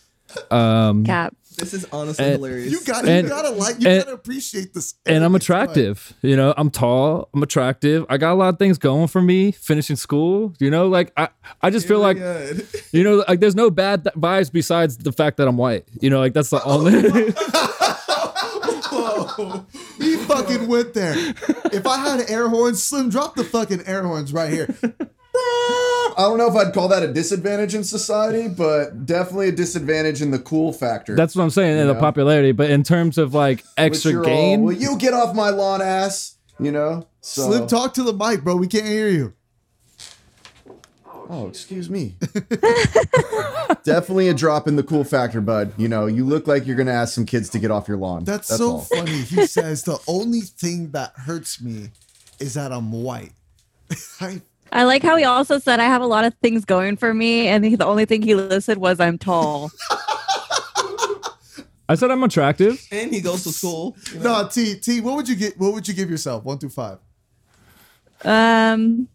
[0.51, 1.33] Um, Cap.
[1.57, 2.71] this is honestly And- hilarious.
[2.71, 4.93] You got And- you gotta like you and- gotta appreciate this.
[5.05, 5.41] and I'm Go ahead.
[5.41, 6.13] attractive.
[6.21, 8.05] You know, I'm tall, I'm attractive.
[8.09, 9.51] I got a lot of things going for me.
[9.51, 11.29] Finishing school, you know, like I,
[11.61, 12.67] I just feel like, Good.
[12.91, 15.85] you know, like there's no bad th- vibes besides the fact that I'm white.
[16.01, 16.93] You know, like that's the only.
[19.15, 19.65] Whoa.
[19.97, 21.15] He fucking went there.
[21.71, 24.75] If I had an air horn, Slim, drop the fucking air horns right here.
[26.17, 30.21] I don't know if I'd call that a disadvantage in society, but definitely a disadvantage
[30.21, 31.15] in the cool factor.
[31.15, 32.51] that's what I'm saying in the popularity.
[32.51, 35.81] But in terms of like extra you're all, gain, Will you get off my lawn,
[35.81, 36.37] ass?
[36.59, 37.07] You know.
[37.21, 38.55] So, Slim, talk to the mic, bro.
[38.55, 39.33] We can't hear you.
[41.29, 42.15] Oh, excuse me.
[43.83, 45.73] Definitely a drop in the cool factor, bud.
[45.77, 48.23] You know, you look like you're gonna ask some kids to get off your lawn.
[48.23, 48.81] That's, so all.
[48.81, 49.21] funny.
[49.21, 51.89] He says the only thing that hurts me
[52.39, 53.31] is that I'm white.
[54.21, 57.13] I, I like how he also said I have a lot of things going for
[57.13, 59.71] me, and he, the only thing he listed was I'm tall.
[61.87, 62.83] I said I'm attractive.
[62.91, 63.95] And he goes to school.
[64.11, 64.41] you know?
[64.41, 65.01] no, T T.
[65.01, 65.57] What would you get?
[65.57, 66.43] What would you give yourself?
[66.43, 66.97] One through five.
[68.23, 69.07] Um,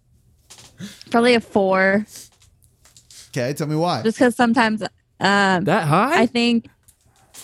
[1.11, 2.07] probably a four,
[3.31, 4.03] Okay, tell me why.
[4.03, 6.23] just because sometimes, um, That high?
[6.23, 6.66] I think,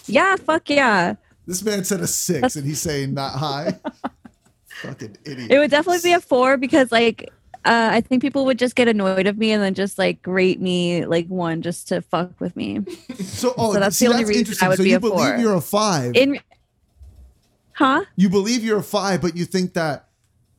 [0.06, 1.14] yeah, fuck yeah,
[1.46, 3.78] This man said a six, and he's saying not high.
[4.82, 5.50] Fucking idiot.
[5.50, 7.30] it would definitely be a four because like.
[7.64, 10.60] Uh, I think people would just get annoyed of me and then just like rate
[10.60, 12.78] me like one just to fuck with me.
[13.24, 14.66] so, oh, so that's see, the only that's reason interesting.
[14.66, 15.36] I would so be you a believe four.
[15.38, 16.14] you're a five.
[16.14, 16.38] In,
[17.72, 18.04] huh?
[18.14, 20.05] you believe you're a five, but you think that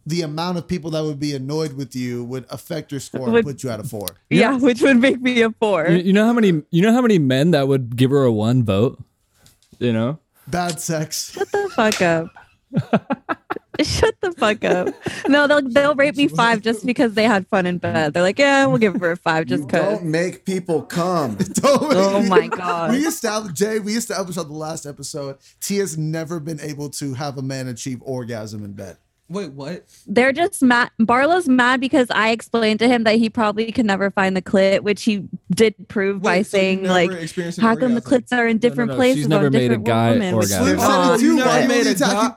[0.07, 3.45] the amount of people that would be annoyed with you would affect your score and
[3.45, 4.07] put you at a four.
[4.29, 5.87] Yeah, which would make me a four.
[5.89, 8.31] you, you know how many you know how many men that would give her a
[8.31, 8.99] one vote?
[9.79, 10.19] You know?
[10.47, 11.33] Bad sex.
[11.33, 12.27] Shut the fuck up.
[13.83, 14.87] Shut the fuck up.
[15.27, 18.13] No, they'll they'll rate me five just because they had fun in bed.
[18.13, 19.99] They're like, yeah, we'll give her a five just because.
[19.99, 21.35] don't make people come.
[21.53, 22.91] Don't- Oh my god.
[22.91, 23.77] We established Jay.
[23.79, 25.37] We established on the last episode.
[25.59, 28.97] T has never been able to have a man achieve orgasm in bed.
[29.29, 29.83] Wait, what?
[30.07, 30.89] They're just mad.
[30.99, 34.81] Barlow's mad because I explained to him that he probably could never find the clit,
[34.81, 38.21] which he did prove by so saying like, experienced how come the orgasm?
[38.21, 40.35] clits are in different no, places she's never on made a different guy women?
[40.37, 40.63] which- orgasm.
[40.65, 41.25] Slim Aw, said it too.
[41.25, 42.35] you never made a attacking-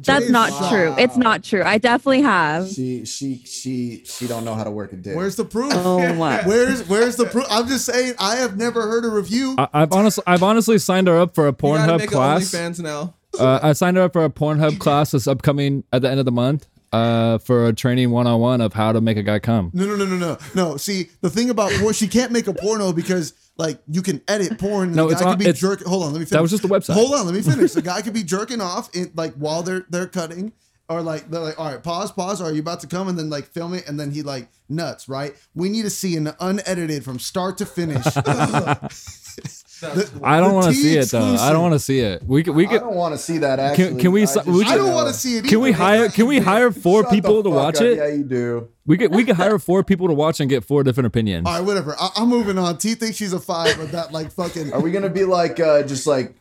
[0.00, 0.68] That's not wow.
[0.70, 0.94] true.
[0.98, 1.62] It's not true.
[1.64, 2.68] I definitely have.
[2.68, 5.16] She she she she don't know how to work a dick.
[5.16, 5.72] Where's the proof?
[5.74, 6.42] Oh my.
[6.46, 7.46] Where's where's the proof?
[7.50, 8.14] I'm just saying.
[8.18, 9.54] I have never heard a review.
[9.58, 12.44] I, I've honestly I've honestly signed her up for a You gotta Pornhub make class.
[12.52, 13.14] OnlyFans now.
[13.38, 16.32] Uh, I signed up for a Pornhub class that's upcoming at the end of the
[16.32, 16.66] month.
[16.90, 19.70] Uh, for a training one on one of how to make a guy come.
[19.74, 20.76] No, no, no, no, no, no.
[20.78, 24.58] See, the thing about porn, she can't make a porno because like you can edit
[24.58, 24.88] porn.
[24.88, 25.86] And No, the it's guy on- could be it's- jerking.
[25.86, 26.30] Hold on, let me finish.
[26.30, 26.94] That was just the website.
[26.94, 27.72] Hold on, let me finish.
[27.72, 30.54] The guy could be jerking off in, like while they're they're cutting,
[30.88, 32.40] or like they're like, all right, pause, pause.
[32.40, 33.06] Are you about to come?
[33.08, 35.10] And then like film it, and then he like nuts.
[35.10, 35.34] Right?
[35.54, 38.02] We need to see an unedited from start to finish.
[39.80, 41.36] The- I don't want to see it though.
[41.36, 42.22] I don't want to see it.
[42.24, 42.54] We could.
[42.54, 42.76] We could.
[42.76, 43.58] I don't want to see that.
[43.58, 45.38] Actually, can we I, si- just, we I don't want to see it.
[45.38, 45.48] Either.
[45.48, 47.82] can we hire can we hire four shut people to watch up.
[47.82, 47.96] it?
[47.98, 48.68] Yeah, you do.
[48.86, 51.46] We could we could hire four people to watch and get four different opinions.
[51.46, 51.94] All right, whatever.
[51.98, 52.78] I, I'm moving on.
[52.78, 54.72] T thinks she's a five, but that like fucking.
[54.72, 56.34] Are we gonna be like uh, just like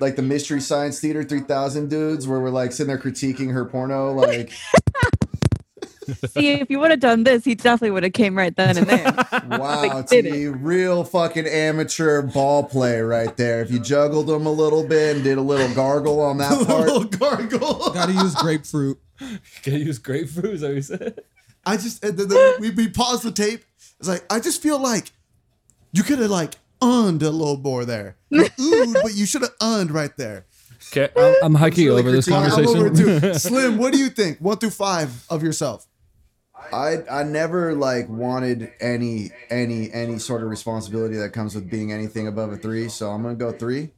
[0.00, 4.12] like the Mystery Science Theater 3000 dudes, where we're like sitting there critiquing her porno?
[4.12, 4.52] Like,
[6.28, 8.86] See, if you would have done this, he definitely would have came right then and
[8.86, 9.12] there.
[9.58, 13.62] wow, did T, real fucking amateur ball play right there.
[13.62, 16.88] If you juggled them a little bit and did a little gargle on that part,
[16.88, 17.92] little part, gargle.
[17.92, 18.98] Gotta use grapefruit.
[19.20, 20.54] Got to use grapefruit?
[20.54, 21.20] Is that what you said?
[21.64, 23.64] I just and then, then we, we paused the tape.
[23.98, 25.12] It's like I just feel like
[25.92, 28.16] you could have like unned a little more there.
[28.30, 30.46] You oohed, but you should have unned right there.
[30.92, 33.20] Okay, I'm, I'm hiking really over this critiquing- I'm over conversation.
[33.32, 33.34] too.
[33.38, 34.38] Slim, what do you think?
[34.40, 35.86] One through five of yourself.
[36.72, 41.92] I I never like wanted any any any sort of responsibility that comes with being
[41.92, 42.88] anything above a three.
[42.88, 43.90] So I'm gonna go three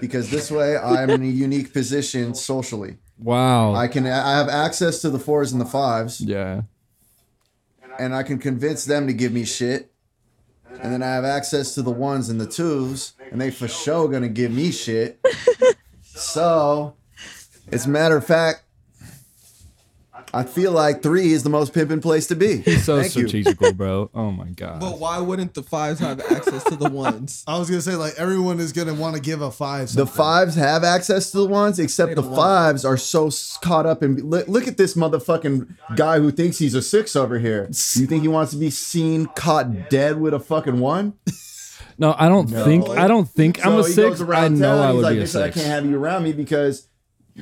[0.00, 2.98] because this way I'm in a unique position socially.
[3.18, 3.74] wow.
[3.74, 6.62] I can I have access to the fours and the fives, yeah.
[7.98, 9.92] and I can convince them to give me shit.
[10.80, 14.08] And then I have access to the ones and the twos, and they for sure
[14.08, 15.18] gonna give me shit.
[16.02, 16.94] so,
[17.72, 18.62] as a matter of fact,
[20.34, 22.62] I feel like three is the most pimping place to be.
[22.62, 23.26] So Thank you.
[23.28, 24.10] strategical, bro.
[24.14, 24.80] Oh my god.
[24.80, 27.44] But why wouldn't the fives have access to the ones?
[27.48, 29.92] I was gonna say like everyone is gonna want to give a five.
[29.92, 33.30] The fives have access to the ones, except the fives are so
[33.62, 34.16] caught up in.
[34.28, 37.66] Look, look at this motherfucking guy who thinks he's a six over here.
[37.94, 41.14] You think he wants to be seen caught dead with a fucking one?
[41.98, 44.08] no, I don't think I don't think I'm So a he six.
[44.08, 45.86] goes around I know town, I he's would like, be a "Listen, I can't have
[45.86, 46.87] you around me because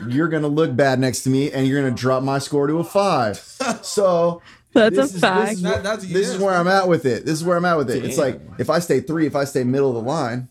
[0.09, 2.85] you're gonna look bad next to me, and you're gonna drop my score to a
[2.85, 3.39] five.
[3.83, 5.49] So That's this a is, fact.
[5.49, 7.25] This is, That- where, that's- this is where I'm at with it.
[7.25, 8.05] This is where I'm at with it.
[8.05, 10.49] It's like if I stay three, if I stay middle of the line,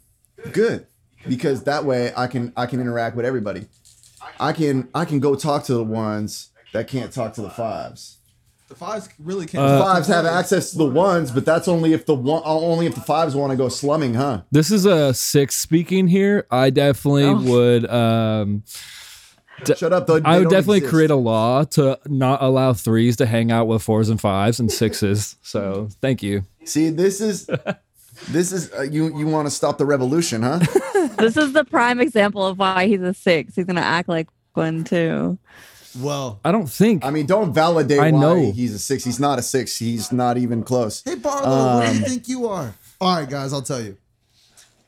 [0.51, 0.87] good,
[1.27, 3.67] because that way I can I can interact with everybody.
[4.39, 8.17] I can I can go talk to the ones that can't talk to the fives.
[8.67, 9.63] The fives really can't.
[9.63, 12.87] Uh, The fives have access to the ones, but that's only if the one only
[12.87, 14.41] if the fives want to go slumming, huh?
[14.51, 16.47] This is a six speaking here.
[16.49, 17.41] I definitely Oh.
[17.43, 17.87] would.
[17.89, 18.63] Um,
[19.77, 20.19] Shut up, though.
[20.25, 24.09] I would definitely create a law to not allow threes to hang out with fours
[24.09, 25.37] and fives and sixes.
[25.41, 26.43] So thank you.
[26.65, 27.47] See, this is
[28.29, 30.59] this is uh, you you want to stop the revolution, huh?
[31.17, 33.55] This is the prime example of why he's a six.
[33.55, 35.37] He's gonna act like one too.
[36.01, 37.05] Well, I don't think.
[37.05, 38.51] I mean, don't validate I why know.
[38.51, 39.05] he's a six.
[39.05, 39.77] He's not a six.
[39.77, 41.01] He's not even close.
[41.05, 42.73] hey Barlow, what do Um, you think you are?
[42.99, 43.95] All right, guys, I'll tell you.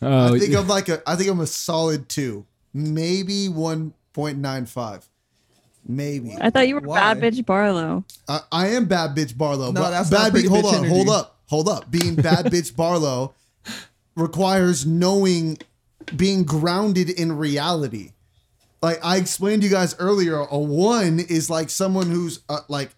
[0.01, 1.01] Oh, I think I'm like a.
[1.10, 5.08] I think I'm a solid two, maybe one point nine five.
[5.88, 6.36] Maybe.
[6.41, 7.13] I thought you were Why?
[7.13, 8.03] bad bitch Barlow.
[8.27, 9.71] I, I am bad bitch Barlow.
[9.71, 10.47] No, but that's bad not bitch.
[10.49, 11.91] Hold bitch on, hold up, hold up.
[11.91, 13.36] Being bad bitch Barlow
[14.15, 15.60] requires knowing,
[16.15, 18.13] being grounded in reality.
[18.82, 22.89] Like I explained to you guys earlier, a one is like someone who's uh, like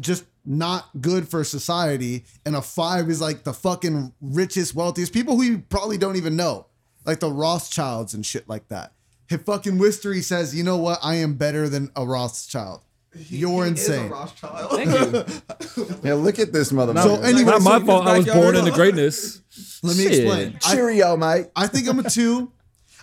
[0.00, 5.36] just not good for society, and a five is like the fucking richest, wealthiest people
[5.36, 6.66] who you probably don't even know,
[7.06, 8.92] like the Rothschilds and shit like that.
[9.32, 12.80] If fucking Wistery says, you know what, I am better than a Rothschild.
[13.14, 14.10] You're He is a insane.
[14.10, 14.70] Rothschild.
[14.72, 15.86] Thank you.
[16.02, 17.02] Yeah, look at this motherfucker.
[17.02, 18.06] So anyway, Not my so fault.
[18.06, 19.40] I was born into greatness.
[19.82, 20.12] let me Shit.
[20.24, 20.58] explain.
[20.64, 21.46] I, Cheerio, mate.
[21.54, 22.52] I think I'm a two.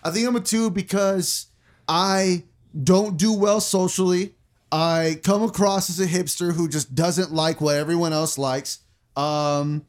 [0.04, 1.48] I think I'm a two because
[1.88, 2.44] I
[2.84, 4.36] don't do well socially.
[4.72, 8.80] I come across as a hipster who just doesn't like what everyone else likes.
[9.16, 9.86] Um,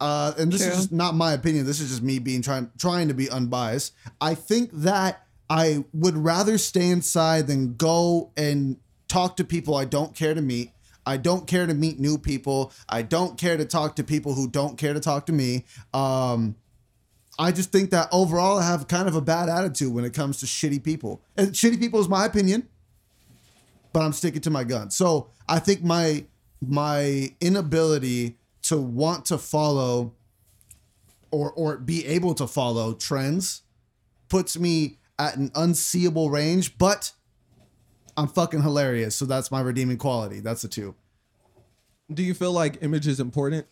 [0.00, 0.70] uh, and this True.
[0.70, 1.66] is just not my opinion.
[1.66, 3.94] This is just me being trying trying to be unbiased.
[4.20, 9.84] I think that I would rather stay inside than go and talk to people I
[9.84, 10.72] don't care to meet.
[11.04, 12.72] I don't care to meet new people.
[12.88, 15.64] I don't care to talk to people who don't care to talk to me.
[15.92, 16.56] Um,
[17.38, 20.40] I just think that overall I have kind of a bad attitude when it comes
[20.40, 21.22] to shitty people.
[21.36, 22.68] And shitty people is my opinion,
[23.92, 24.90] but I'm sticking to my gun.
[24.90, 26.24] So I think my
[26.60, 28.36] my inability
[28.70, 30.14] to want to follow
[31.32, 33.62] or or be able to follow trends
[34.28, 37.10] puts me at an unseeable range, but
[38.16, 39.16] I'm fucking hilarious.
[39.16, 40.38] So that's my redeeming quality.
[40.38, 40.94] That's a two.
[42.12, 43.66] Do you feel like image is important?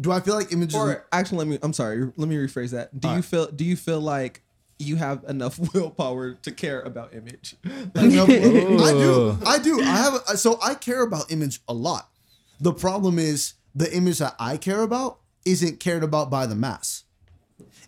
[0.00, 0.74] Do I feel like images?
[0.74, 1.58] Or actually, let me.
[1.62, 2.10] I'm sorry.
[2.16, 2.98] Let me rephrase that.
[2.98, 3.24] Do you Alright.
[3.24, 3.46] feel?
[3.46, 4.42] Do you feel like
[4.80, 7.54] you have enough willpower to care about image?
[7.64, 9.38] I do.
[9.46, 9.80] I do.
[9.80, 10.14] I have.
[10.28, 12.10] A, so I care about image a lot.
[12.60, 17.04] The problem is the image that I care about isn't cared about by the mass.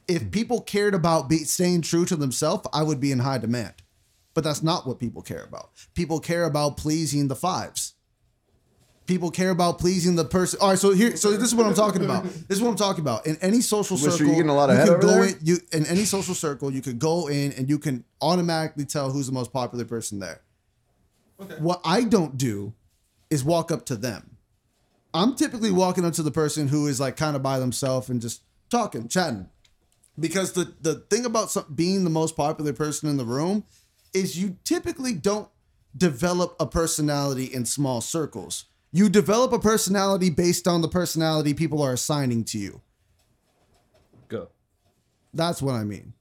[0.08, 3.74] If people cared about be, staying true to themselves, I would be in high demand.
[4.34, 5.70] But that's not what people care about.
[5.94, 7.94] People care about pleasing the fives.
[9.06, 10.58] People care about pleasing the person.
[10.62, 12.22] All right, so here, so this is what I'm talking about.
[12.22, 13.26] This is what I'm talking about.
[13.26, 15.24] In any social Wish, circle, you getting a lot of head can over go there?
[15.24, 15.36] in.
[15.42, 19.26] You in any social circle, you could go in and you can automatically tell who's
[19.26, 20.42] the most popular person there.
[21.58, 22.74] What I don't do
[23.30, 24.36] is walk up to them.
[25.12, 28.20] I'm typically walking up to the person who is like kind of by themselves and
[28.20, 29.48] just talking, chatting.
[30.18, 33.64] Because the the thing about some, being the most popular person in the room
[34.12, 35.48] is you typically don't
[35.96, 38.66] develop a personality in small circles.
[38.92, 42.80] You develop a personality based on the personality people are assigning to you.
[44.28, 44.48] Go.
[45.32, 46.12] That's what I mean.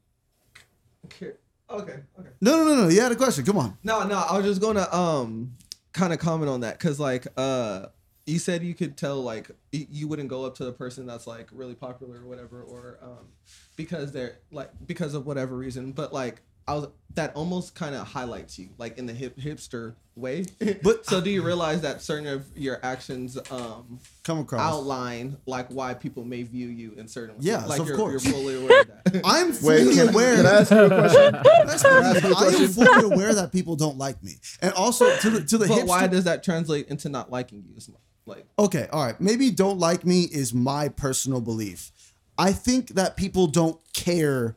[1.06, 1.32] okay.
[1.70, 2.00] Okay.
[2.20, 2.30] Okay.
[2.42, 2.88] No, no, no, no.
[2.90, 3.46] You had a question.
[3.46, 3.78] Come on.
[3.84, 4.18] No, no.
[4.18, 5.54] I was just gonna um
[5.94, 7.88] kind of comment on that because like uh
[8.30, 11.48] you said you could tell like you wouldn't go up to the person that's like
[11.52, 13.28] really popular or whatever or um
[13.76, 18.06] because they're like because of whatever reason but like I was that almost kind of
[18.08, 20.46] highlights you like in the hip hipster way
[20.84, 24.62] But- so do you realize that certain of your actions um Come across.
[24.62, 28.24] outline like why people may view you in certain ways yeah like of you're, cour's.
[28.24, 30.36] you're fully aware of that I'm Wait, fully can, aware.
[30.36, 31.32] can I ask you a question?
[31.66, 31.82] That's
[32.22, 35.58] the- I am fully aware that people don't like me, and also to the to
[35.58, 35.88] the but hipster.
[35.88, 39.20] why does that translate into not liking you as much like okay, all right.
[39.20, 41.92] Maybe don't like me is my personal belief.
[42.38, 44.56] I think that people don't care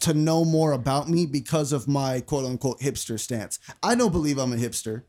[0.00, 3.58] to know more about me because of my quote unquote hipster stance.
[3.82, 5.04] I don't believe I'm a hipster,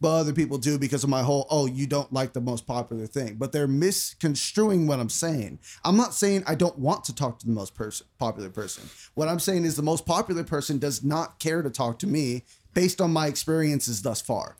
[0.00, 3.06] but other people do because of my whole oh you don't like the most popular
[3.06, 3.36] thing.
[3.36, 5.58] But they're misconstruing what I'm saying.
[5.84, 8.84] I'm not saying I don't want to talk to the most person popular person.
[9.14, 12.44] What I'm saying is the most popular person does not care to talk to me
[12.74, 14.56] based on my experiences thus far.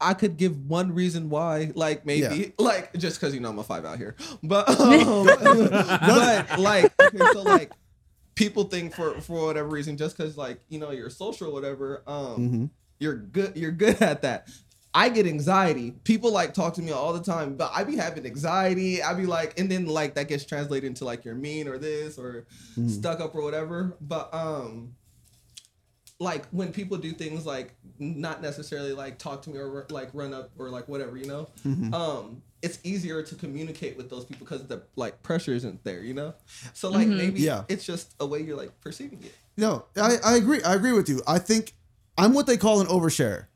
[0.00, 2.46] I could give one reason why, like maybe, Yeah.
[2.58, 7.18] like just because you know I'm a five out here, but um, but like okay,
[7.32, 7.72] so like
[8.34, 12.02] people think for for whatever reason, just because like you know you're social or whatever,
[12.06, 12.64] um, Mm-hmm.
[12.98, 14.48] you're good you're good at that.
[14.92, 15.92] I get anxiety.
[16.02, 19.00] People like talk to me all the time, but I be having anxiety.
[19.02, 22.18] I be like, and then like that gets translated into like you're mean or this
[22.18, 22.88] or Mm-hmm.
[22.88, 23.96] stuck up or whatever.
[24.00, 24.94] But um,
[26.20, 30.32] like when people do things like not necessarily like talk to me or like run
[30.34, 31.92] up or like whatever you know Mm-hmm.
[31.94, 36.12] um it's easier to communicate with those people because the like pressure isn't there you
[36.12, 36.34] know
[36.74, 37.64] so like maybe Yeah.
[37.68, 40.62] it's just a way you're like perceiving it No, I, I agree.
[40.62, 41.22] I agree with you.
[41.26, 41.72] I think
[42.16, 43.46] I'm what they call an overshare.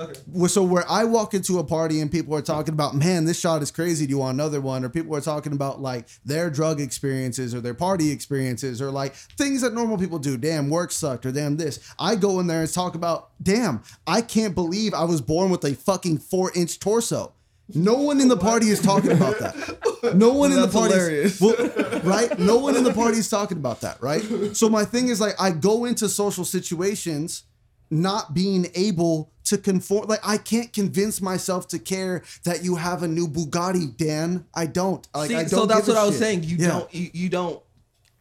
[0.00, 3.38] Okay So where I walk into a party and people are talking about, man, this
[3.38, 4.06] shot is crazy.
[4.06, 4.84] Do you want another one?
[4.84, 9.14] Or people are talking about like their drug experiences or their party experiences or like
[9.14, 10.36] things that normal people do.
[10.36, 11.78] Damn, work sucked or damn this.
[11.98, 15.64] I go in there and talk about, damn, I can't believe I was born with
[15.64, 17.34] a fucking four inch torso.
[17.74, 20.14] No one in the party is talking about that.
[20.16, 21.40] No one in the party, hilarious.
[21.40, 21.54] well,
[22.02, 22.36] right?
[22.38, 24.22] No one in the party is talking about that, right?
[24.56, 27.44] So my thing is like, I go into social situations
[27.90, 30.06] not being able to conform.
[30.08, 34.46] Like I can't convince myself to care that you have a new Bugatti, Dan.
[34.54, 35.06] I don't.
[35.14, 35.48] Like See, I don't.
[35.48, 36.20] so that's give what a I was shit.
[36.22, 36.42] saying.
[36.44, 36.68] You Yeah.
[36.68, 36.94] don't.
[36.94, 37.62] You, you don't.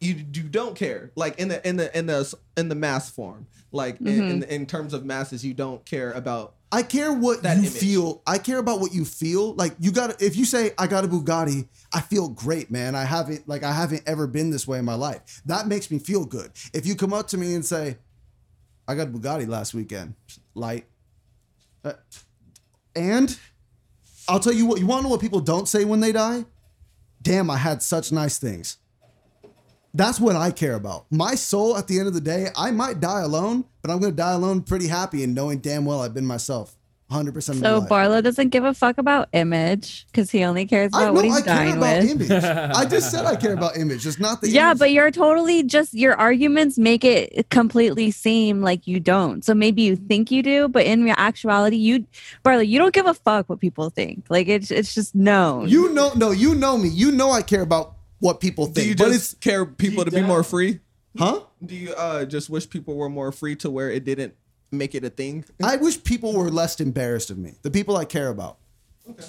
[0.02, 1.12] You, you don't care.
[1.16, 3.48] Like in the in the in the in the mass form.
[3.72, 4.50] Like in, in mm-hmm.
[4.50, 6.56] in terms of masses, you don't care about.
[6.72, 7.74] I care what that you image.
[7.74, 8.22] feel.
[8.26, 9.54] I care about what you feel.
[9.54, 10.22] Like you got.
[10.22, 12.96] If you say I got a Bugatti, I feel great, man.
[12.96, 15.42] I haven't like I haven't ever been this way in my life.
[15.46, 16.52] That makes me feel good.
[16.74, 17.98] If you come up to me and say,
[18.90, 20.16] I got a Bugatti last weekend,
[20.56, 20.88] light,
[21.86, 21.94] uh,
[22.96, 23.38] and
[24.28, 24.80] I'll tell you what.
[24.80, 26.44] You want to know what people don't say when they die?
[27.22, 28.78] Damn, I had such nice things.
[29.94, 31.06] That's what I care about.
[31.12, 34.14] My soul, at the end of the day, I might die alone, but I'm going
[34.14, 36.76] to die alone pretty happy and knowing damn well I've been myself
[37.10, 37.82] 100% So.
[37.82, 41.26] Barlow doesn't give a fuck about image because he only cares I about know what
[41.26, 42.12] he's I care dying about with.
[42.22, 42.44] image.
[42.44, 44.80] I just said I care about image, just not the Yeah, image.
[44.80, 49.44] but you're totally just your arguments make it completely seem like you don't.
[49.44, 52.06] So maybe you think you do, but in actuality, you,
[52.44, 54.26] Barlow, you don't give a fuck what people think.
[54.30, 55.68] Like it's it's just known.
[55.68, 56.90] you know, no, you know me.
[56.90, 58.88] You know I care about what people Do think.
[58.90, 60.80] you but just it's, care people to be more free?
[61.18, 61.40] huh?
[61.66, 64.36] Do you uh just wish people were more free to where it didn't
[64.72, 65.46] make it a thing?
[65.64, 67.56] I wish people were less embarrassed of me.
[67.62, 68.58] The people I care about.
[69.10, 69.24] Okay.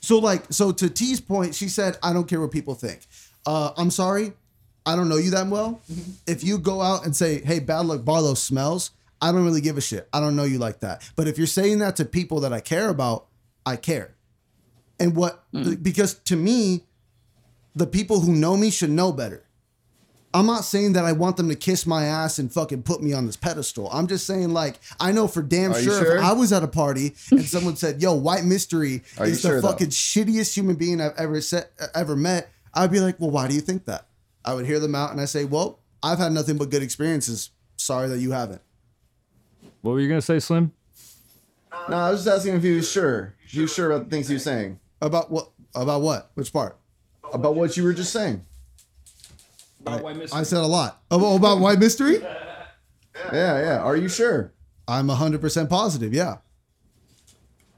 [0.00, 3.00] So like, so to T's point, she said, "I don't care what people think."
[3.44, 4.32] Uh, I'm sorry,
[4.84, 5.80] I don't know you that well.
[6.26, 9.76] If you go out and say, "Hey, bad luck, Barlow smells," I don't really give
[9.78, 10.08] a shit.
[10.12, 11.08] I don't know you like that.
[11.16, 13.26] But if you're saying that to people that I care about,
[13.64, 14.14] I care.
[15.00, 15.44] And what?
[15.82, 16.84] Because to me,
[17.74, 19.45] the people who know me should know better.
[20.36, 23.12] I'm not saying that I want them to kiss my ass and fucking put me
[23.14, 23.88] on this pedestal.
[23.90, 26.16] I'm just saying, like, I know for damn Are sure, sure?
[26.18, 29.48] if I was at a party and someone said, "Yo, White Mystery Are is the
[29.48, 29.68] sure, though?
[29.68, 33.54] fucking shittiest human being I've ever set, ever met," I'd be like, "Well, why do
[33.54, 34.08] you think that?"
[34.44, 37.50] I would hear them out and I say, "Well, I've had nothing but good experiences.
[37.76, 38.60] Sorry that you haven't."
[39.80, 40.72] What were you gonna say, Slim?
[41.88, 43.34] No, I was just asking if he was sure.
[43.44, 44.80] If he was sure about the things he was saying.
[45.00, 45.50] About what?
[45.74, 46.30] About what?
[46.34, 46.76] Which part?
[47.32, 48.44] About what you were just saying.
[49.86, 51.02] I said a lot.
[51.10, 52.18] Oh, about White Mystery?
[53.32, 53.78] Yeah, yeah.
[53.78, 54.52] Are you sure?
[54.86, 56.12] I'm 100% positive.
[56.12, 56.36] Yeah.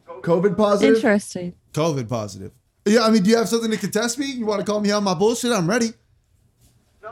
[0.08, 0.96] COVID positive?
[0.96, 1.54] Interesting.
[1.72, 2.50] COVID positive.
[2.84, 4.26] Yeah, I mean, do you have something to contest me?
[4.26, 5.52] You want to call me on my bullshit?
[5.52, 5.92] I'm ready.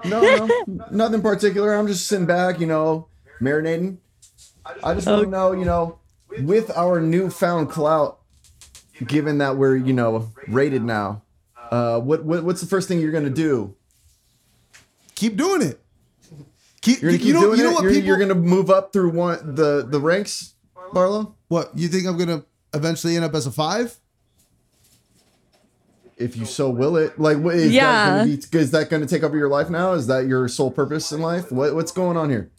[0.05, 1.73] No, no, nothing particular.
[1.73, 3.07] I'm just sitting back, you know,
[3.41, 3.99] marinating.
[4.83, 6.01] I just want to know, you know,
[6.41, 8.19] with our newfound clout,
[9.07, 11.23] given that we're, you know, rated now,
[11.71, 13.75] uh, what, what what's the first thing you're gonna do?
[15.17, 15.81] Keep doing it.
[16.83, 17.75] Keep, You're gonna keep you know, doing you know it.
[17.75, 18.07] what You're, people?
[18.07, 20.55] you're gonna move up through one the the ranks,
[20.93, 21.35] Barlow.
[21.49, 23.99] what you think I'm gonna eventually end up as a five?
[26.17, 27.19] If you so will it.
[27.19, 27.91] Like, what is Yeah.
[28.11, 28.25] that?
[28.27, 29.93] Gonna be, is that gonna take over your life now?
[29.93, 31.51] Is that your sole purpose in life?
[31.53, 32.51] What what's going on here?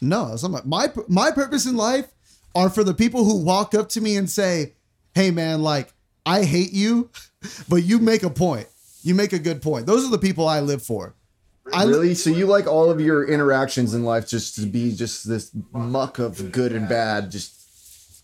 [0.00, 2.06] No, it's not my, my my purpose in life
[2.54, 4.74] are for the people who walk up to me and say,
[5.14, 5.92] "Hey, man, like
[6.24, 7.10] I hate you,
[7.68, 8.66] but you make a point.
[9.02, 11.14] You make a good point." Those are the people I live for.
[11.72, 12.14] I li- Really?
[12.14, 16.18] So you like all of your interactions in life just to be just this muck
[16.18, 17.30] of good and bad?
[17.30, 17.54] Just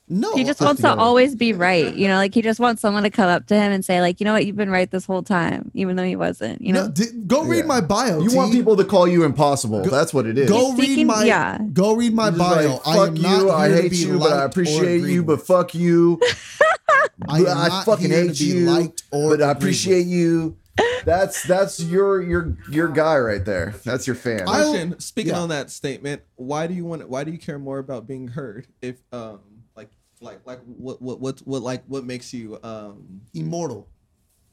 [0.09, 1.01] no, He just wants to together.
[1.01, 1.95] always be right.
[1.95, 4.21] You know, like he just wants someone to come up to him and say, like,
[4.21, 6.61] you know what, you've been right this whole time, even though he wasn't.
[6.61, 7.65] You know, no, di- go read Yeah.
[7.67, 8.21] my bio.
[8.21, 8.37] you T.
[8.37, 9.83] want people to call you impossible.
[9.85, 10.51] That's what it is.
[10.51, 11.59] go He's read seeking- my yeah.
[11.73, 12.73] go read my bio.
[12.75, 13.23] like, I fuck am you.
[13.23, 15.23] not I to hate be you, but I liked or appreciate you.
[15.25, 16.21] But fuck you.
[17.29, 18.71] I am I not fucking here hate to be you.
[18.71, 20.09] liked or But I appreciate with.
[20.09, 20.57] you.
[21.05, 23.75] That's that's your your your guy right there.
[23.85, 24.43] That's your fan.
[24.43, 25.01] I- Question.
[25.01, 25.41] Speaking yeah.
[25.41, 27.09] on that statement, why do you want?
[27.09, 28.67] Why do you care more about being heard?
[28.81, 29.41] If um,
[29.75, 33.89] like, like, like, what, what, what, what, like, what makes you um, immortal.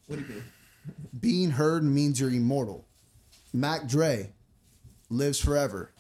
[0.07, 0.43] what do you mean?
[1.19, 2.87] Being heard means you're immortal.
[3.53, 4.31] Mac Dre
[5.09, 5.91] lives forever.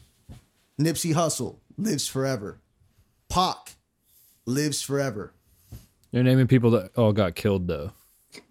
[0.79, 2.59] Nipsey Hussle lives forever.
[3.29, 3.75] Pac
[4.45, 5.33] lives forever.
[6.11, 7.91] You're naming people that all got killed though.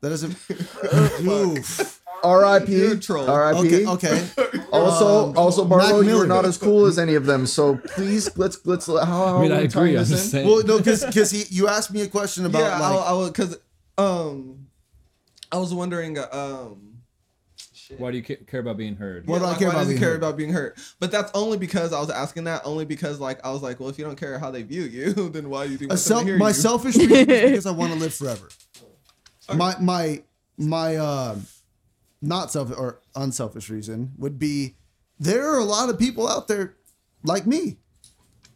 [0.01, 0.37] That doesn't.
[1.27, 2.01] Oof.
[2.25, 2.99] R.I.P.
[2.99, 3.31] Troll.
[3.31, 3.87] R.I.P.
[3.87, 4.27] Okay.
[4.39, 4.59] Okay.
[4.73, 6.27] Also, Um, also, Barlow, you are Miller.
[6.27, 7.47] not as cool as any of them.
[7.47, 8.87] So please, let's let's.
[8.89, 9.97] How, how I mean, are I agree.
[9.97, 10.47] I'm just saying.
[10.47, 13.13] Well, no, because because he you asked me a question about yeah, like I, I
[13.13, 13.57] was because
[13.97, 14.67] um,
[15.53, 16.85] I was wondering uh, um.
[17.97, 19.27] Why do you ca- care about being heard?
[19.27, 20.19] What do I like, care why about does he being care heard?
[20.19, 20.77] about being hurt?
[21.01, 23.89] But that's only because I was asking that only because like I was like, well,
[23.89, 25.99] if you don't care how they view you, then why do you think a we're
[25.99, 26.55] self, hear my you?
[26.55, 28.49] selfish reason is because I want to live forever.
[29.55, 30.23] My my
[30.57, 31.37] my uh,
[32.21, 34.75] not self or unselfish reason would be
[35.19, 36.77] there are a lot of people out there
[37.23, 37.79] like me.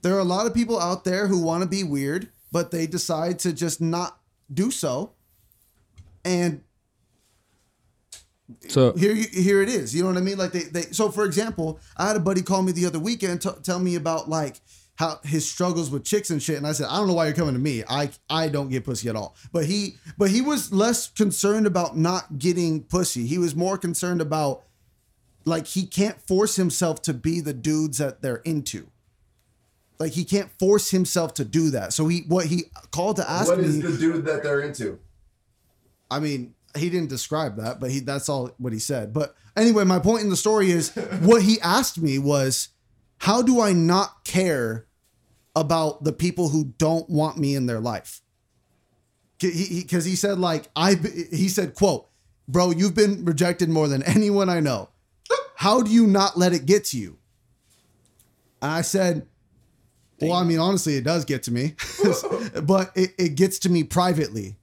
[0.03, 2.87] There are a lot of people out there who want to be weird, but they
[2.87, 4.19] decide to just not
[4.53, 5.13] do so.
[6.25, 6.63] And
[8.69, 9.95] So here you, here it is.
[9.95, 10.39] You know what I mean?
[10.39, 13.41] Like they, they so for example, I had a buddy call me the other weekend
[13.43, 14.61] t- tell me about like
[14.97, 16.57] how his struggles with chicks and shit.
[16.57, 17.83] And I said, I don't know why you're coming to me.
[17.89, 19.35] I I don't get pussy at all.
[19.53, 23.27] But he but he was less concerned about not getting pussy.
[23.27, 24.63] He was more concerned about
[25.45, 28.89] like he can't force himself to be the dudes that they're into.
[29.99, 31.93] Like he can't force himself to do that.
[31.93, 33.65] So he what he called to ask What me.
[33.67, 34.99] is the dude that they're into?
[36.11, 39.13] I mean, he didn't describe that, but he that's all what he said.
[39.13, 40.91] But anyway, my point in the story is
[41.21, 42.69] what he asked me was
[43.23, 44.89] how do I not care
[45.55, 48.21] about the people who don't want me in their life?
[49.39, 50.97] Because he, because he said like I
[51.31, 52.09] he said quote,
[52.49, 54.89] "Bro, you've been rejected more than anyone I know.
[55.55, 57.19] How do you not let it get to you?"
[58.61, 59.29] And I said,
[60.21, 61.77] "Well, I mean, honestly, it does get to me,
[62.65, 64.57] but it, it gets to me privately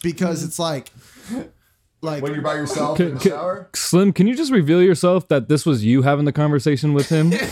[0.00, 0.48] because mm-hmm.
[0.48, 0.92] it's like."
[2.02, 3.70] Like When you're by yourself Can- in the can- shower?
[3.74, 7.30] Slim, can you just reveal yourself that this was you having the conversation with him?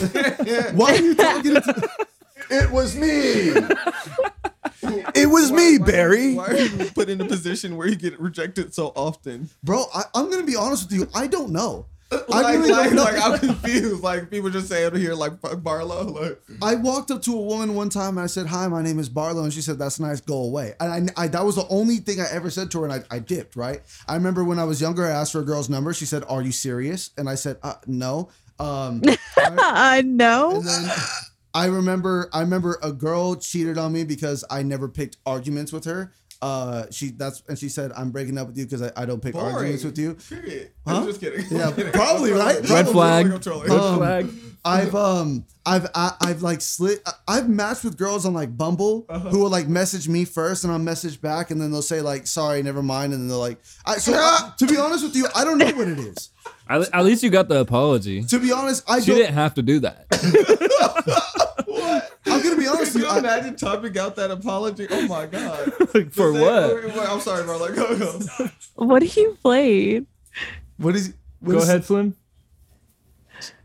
[0.74, 1.88] why are you talking to me?
[2.50, 3.54] It was me.
[5.14, 6.34] It was me, Barry.
[6.34, 9.48] Why are you put in a position where you get rejected so often?
[9.62, 11.08] Bro, I, I'm gonna be honest with you.
[11.14, 11.86] I don't know.
[12.12, 13.02] I Like, really like, don't know.
[13.04, 14.02] like, I'm confused.
[14.02, 16.02] Like people just say over here, like fuck Barlow.
[16.04, 18.98] Like, I walked up to a woman one time and I said, "Hi, my name
[18.98, 20.20] is Barlow," and she said, "That's nice.
[20.20, 22.86] Go away." And I, I that was the only thing I ever said to her,
[22.86, 23.56] and I, I dipped.
[23.56, 23.80] Right.
[24.06, 25.94] I remember when I was younger, I asked for a girl's number.
[25.94, 28.28] She said, "Are you serious?" And I said, uh, "No."
[28.58, 29.02] Um,
[29.36, 30.56] I- no.
[30.56, 30.90] and then
[31.54, 35.84] I remember I remember a girl cheated on me because I never picked arguments with
[35.84, 36.12] her.
[36.42, 39.22] Uh, she that's and she said, "I'm breaking up with you because I, I don't
[39.22, 39.54] pick boring.
[39.54, 40.72] arguments with you." Period.
[40.86, 40.98] Huh?
[40.98, 41.46] I'm just kidding.
[41.50, 41.92] Yeah, I'm kidding.
[41.92, 42.56] probably, right?
[42.64, 42.84] trolling.
[42.84, 43.26] Red flag.
[43.26, 43.70] I'm trolling.
[43.70, 44.28] Red Um, flag.
[44.66, 49.28] I've um I've I, I've like slid I've matched with girls on like Bumble Uh-huh.
[49.28, 52.26] who will like message me first and I'll message back and then they'll say like
[52.26, 55.26] sorry never mind and then they're like I so I- to be honest with you
[55.36, 56.30] I don't know what it is
[56.68, 58.22] At, at least you got the apology.
[58.24, 60.06] to be honest I She don't didn't have to do that.
[62.26, 64.86] I'm gonna be honest Can you you I, imagine typing out that apology?
[64.90, 65.72] Oh my god.
[65.94, 66.74] Like, For Say- what?
[66.74, 67.58] wait, wait, I'm sorry, bro.
[67.58, 68.20] Like, go, go.
[68.76, 70.06] What do you played?
[70.78, 72.16] what is what Go is- ahead, Slim.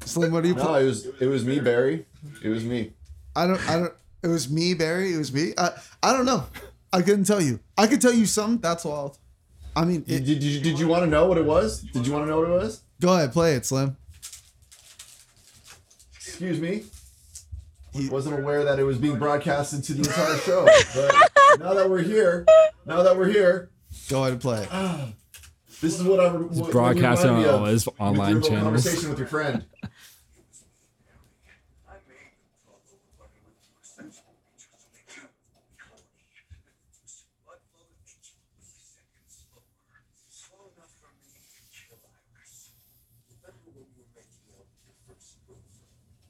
[0.02, 2.06] Slim what do you No, it was it was me, Barry.
[2.44, 2.94] It was me.
[3.36, 3.94] I don't I don't
[4.24, 5.70] it was me Barry it was me I
[6.04, 6.44] I don't know
[6.92, 9.18] I couldn't tell you I could tell you some That's wild.
[9.76, 11.82] I mean Did, it, did, you, did you want to know what it was?
[11.82, 12.82] Did you want to know what it was?
[13.02, 13.96] Go ahead play it Slim
[16.16, 16.84] Excuse me.
[17.92, 20.64] He- Wasn't aware that it was being broadcasted to the entire show.
[20.96, 22.46] But now that we're here,
[22.86, 23.72] now that we're here,
[24.10, 24.70] go ahead and play it
[25.82, 28.64] this is what I re- what, broadcasting on all his online your channels.
[28.84, 29.66] Conversation with your friend.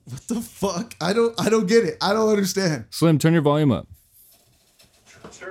[0.09, 3.41] What the fuck I don't I don't get it I don't understand Slim, turn your
[3.41, 3.87] volume up.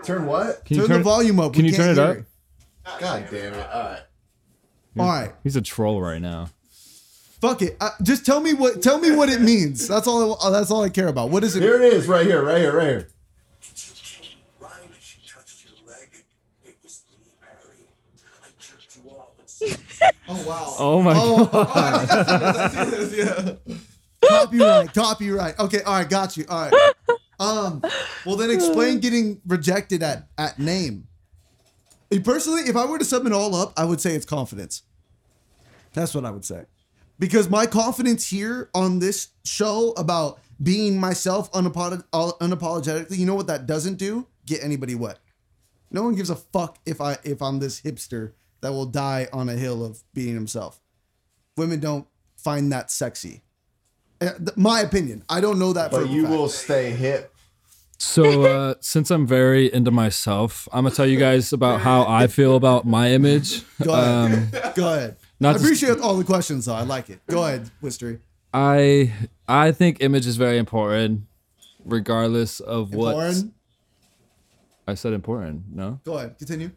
[0.02, 0.64] Turn what?
[0.64, 2.26] Can you turn, turn the volume up Can We you turn can't it hear
[2.90, 3.00] up?
[3.00, 3.68] God damn it!
[3.72, 4.00] All right.
[4.98, 6.50] all right He's a troll right now.
[7.40, 7.76] Fuck it.
[7.80, 9.86] Uh, just tell me what tell me what it means.
[9.86, 10.36] That's all.
[10.42, 11.30] I, that's all I care about.
[11.30, 11.62] What is it?
[11.62, 13.08] Here it is, right here, right here, right here.
[20.30, 20.74] Oh wow.
[20.78, 22.08] Oh my god.
[22.78, 23.76] Oh, yeah.
[24.26, 24.94] Copyright.
[24.94, 25.58] Copyright.
[25.58, 25.82] Okay.
[25.82, 26.08] All right.
[26.08, 26.44] Got you.
[26.48, 26.94] All right.
[27.40, 27.82] Um.
[28.26, 31.06] Well, then explain getting rejected at at name.
[32.24, 34.82] Personally, if I were to sum it all up, I would say it's confidence.
[35.92, 36.64] That's what I would say.
[37.18, 43.34] Because my confidence here on this show about being myself unapolog- uh, unapologetically, you know
[43.34, 44.26] what that doesn't do?
[44.46, 45.18] Get anybody wet.
[45.90, 49.48] No one gives a fuck if I if I'm this hipster that will die on
[49.48, 50.80] a hill of being himself.
[51.56, 52.06] Women don't
[52.36, 53.42] find that sexy.
[54.20, 55.22] Uh, th- My opinion.
[55.28, 56.34] I don't know that for But a you fact.
[56.34, 57.32] will stay hip.
[57.98, 62.26] So uh, since I'm very into myself, I'm gonna tell you guys about how I
[62.26, 63.62] feel about my image.
[63.82, 64.74] Go ahead.
[64.74, 65.16] Go ahead.
[65.40, 66.74] not I to- appreciate all the questions though.
[66.74, 67.20] I like it.
[67.26, 68.20] Go ahead, Wistery.
[68.54, 69.12] I
[69.46, 71.22] I think image is very important,
[71.84, 73.52] regardless of what Lauren,
[74.86, 75.12] I said.
[75.12, 76.00] Important, no.
[76.04, 76.38] go ahead.
[76.38, 76.70] Continue.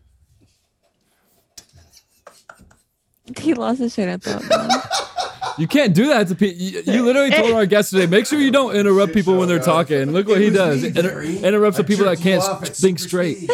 [3.39, 4.43] He lost his train of thought.
[5.57, 6.61] You can't do that to people.
[6.61, 9.59] You, you literally told our guest today, make sure you don't interrupt people when they're
[9.59, 10.11] talking.
[10.11, 10.83] Look what he does.
[10.83, 13.49] Inter- interrupts the people that can't think straight.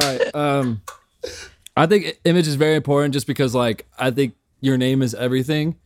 [0.00, 0.34] All right.
[0.34, 0.82] Um,
[1.76, 5.76] I think image is very important just because, like, I think your name is everything.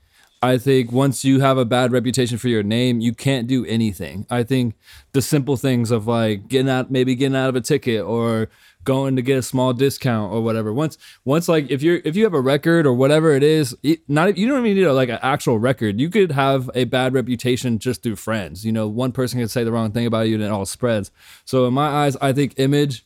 [0.42, 4.26] I think once you have a bad reputation for your name, you can't do anything.
[4.30, 4.74] I think
[5.12, 8.48] the simple things of like getting out, maybe getting out of a ticket or
[8.85, 10.72] going to get a small discount or whatever.
[10.72, 14.01] Once once like if you're if you have a record or whatever it is, it,
[14.09, 16.01] not you don't even need a, like an actual record.
[16.01, 18.64] You could have a bad reputation just through friends.
[18.64, 21.11] You know, one person can say the wrong thing about you and it all spreads.
[21.45, 23.05] So in my eyes, I think image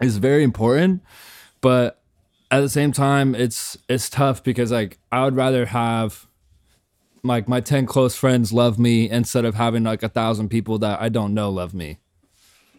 [0.00, 1.02] is very important,
[1.60, 2.00] but
[2.50, 6.26] at the same time, it's it's tough because like I would rather have
[7.24, 11.00] like my 10 close friends love me instead of having like a thousand people that
[11.00, 11.98] I don't know love me.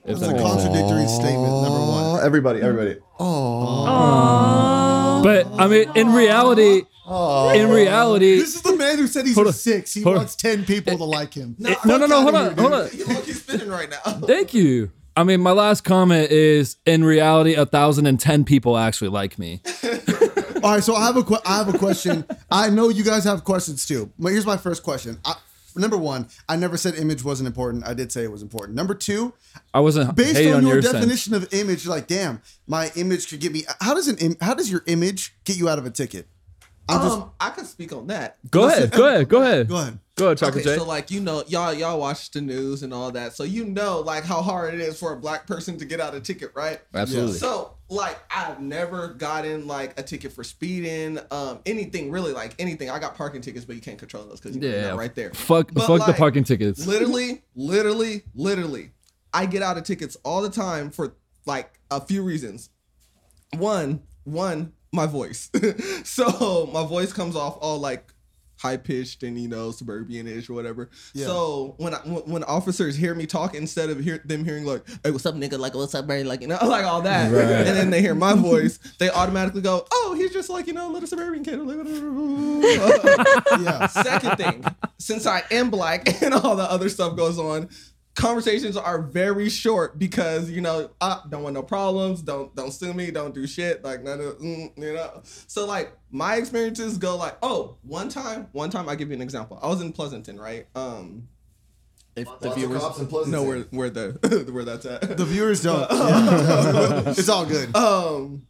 [0.05, 0.63] If That's that a makes sense.
[0.63, 1.53] contradictory statement.
[1.63, 2.03] Number one.
[2.03, 2.97] Oh, everybody, everybody.
[3.19, 5.21] Oh.
[5.23, 9.53] But I mean, in reality, in reality, This is the man who said he's a
[9.53, 9.93] six.
[9.93, 10.19] He Hold on.
[10.21, 11.55] wants ten people to like him.
[11.59, 12.83] no, no, no, hold on, hold on.
[12.83, 12.91] Look,
[13.25, 13.97] he's spinning right now.
[14.25, 14.91] Thank you.
[15.17, 19.37] I mean, my last comment is in reality, a thousand and ten people actually like
[19.37, 19.61] me.
[20.63, 22.25] All right, so I have a que- I have a question.
[22.51, 24.11] I know you guys have questions too.
[24.19, 25.17] But here's my first question.
[25.25, 25.35] I,
[25.79, 27.85] number one, I never said image wasn't important.
[27.87, 28.75] I did say it was important.
[28.75, 29.33] Number two,
[29.73, 30.93] I wasn't based on on your, your sense.
[30.93, 33.63] definition of image, like, damn, my image could get me.
[33.81, 36.27] How does an im- how does your image get you out of a ticket?
[36.89, 38.37] I'm just Um, I can speak on that.
[38.49, 39.99] Go ahead, go ahead, go ahead, go ahead.
[40.15, 40.77] go ahead, Chocolate Okay, J.
[40.77, 43.99] so like you know, y'all y'all watch the news and all that, so you know
[43.99, 46.79] like how hard it is for a black person to get out a ticket, right?
[46.93, 47.37] Absolutely.
[47.37, 52.89] So like I've never gotten like a ticket for speeding, um, anything really like anything.
[52.89, 55.31] I got parking tickets, but you can't control those because you Yeah, know right there.
[55.31, 56.85] Fuck, But, fuck the parking tickets.
[56.87, 58.91] Literally, literally, literally,
[59.33, 61.15] I get out of tickets all the time for
[61.45, 62.69] like a few reasons.
[63.57, 65.49] One, one, my voice.
[66.03, 68.13] so my voice comes off all like
[68.57, 70.89] high pitched and you know suburban-ish or whatever.
[71.13, 71.27] Yeah.
[71.27, 74.83] So when I, when when officers hear me talk instead of hear them hearing like,
[75.03, 77.43] "Hey, what's up, nigga?" Like, "What's up, man?" Like, you know, like all that, Right.
[77.67, 80.89] and then they hear my voice, they automatically go, "Oh, he's just like you know,
[80.89, 82.09] a little suburban kid." Like, "Whatever."
[83.63, 83.87] Yeah.
[83.87, 84.65] Second thing,
[84.99, 87.69] since I am black and all the other stuff goes on,
[88.19, 92.21] conversations are very short because you know I don't want no problems.
[92.21, 93.11] Don't don't sue me.
[93.11, 93.83] Don't do shit.
[93.83, 95.21] Like none of mm, you know.
[95.23, 99.21] So like my experiences go like, oh, one time, one time I give you an
[99.21, 99.57] example.
[99.61, 100.67] I was in Pleasanton, right?
[100.75, 101.29] Um.
[102.15, 103.31] If the Lots of viewers cops in Pleasanton.
[103.31, 105.17] know where where the where that's at.
[105.17, 105.89] The viewers don't.
[105.89, 107.03] Yeah.
[107.07, 107.73] it's all good.
[107.75, 108.45] Um,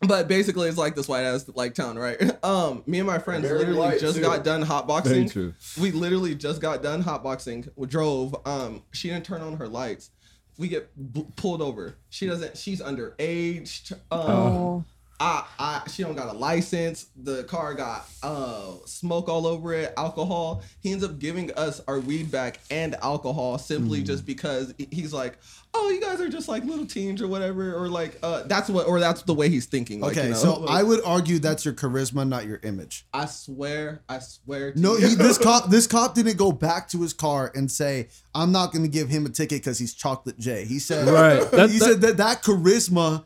[0.00, 2.18] but basically, it's like this white ass like town, right?
[2.44, 4.22] Um, me and my friends Very literally just too.
[4.22, 5.32] got done Very hotboxing.
[5.32, 5.54] true.
[5.80, 7.68] We literally just got done hotboxing.
[7.76, 8.34] We drove.
[8.46, 10.10] Um, she didn't turn on her lights.
[10.56, 11.96] We get b- pulled over.
[12.10, 12.56] She doesn't.
[12.56, 13.92] She's underage.
[14.10, 14.84] Um, Oh.
[15.20, 17.06] I, I, she don't got a license.
[17.16, 20.62] The car got uh smoke all over it, alcohol.
[20.80, 25.38] He ends up giving us our weed back and alcohol simply just because he's like,
[25.74, 28.86] oh, you guys are just like little teens or whatever, or like uh that's what,
[28.86, 30.00] or that's the way he's thinking.
[30.00, 30.36] Like, Okay, you know?
[30.38, 33.06] so Like, I would argue that's your charisma, not your image.
[33.12, 34.72] I swear, I swear.
[34.72, 35.08] To No, you.
[35.08, 38.72] he, this cop, this cop didn't go back to his car and say, "I'm not
[38.72, 41.50] going to give him a ticket because he's Chocolate J." He said, Right.
[41.50, 43.24] That- he that- said that that charisma,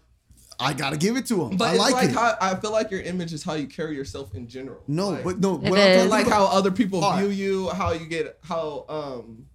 [0.61, 1.57] I got to give it to him.
[1.57, 2.15] But I it's like, like, it.
[2.15, 4.83] how I feel like your image is how you carry yourself in general.
[4.87, 7.21] no, like, but no, It what I'm like about- how other people All right.
[7.27, 9.47] view you, how you get, how um.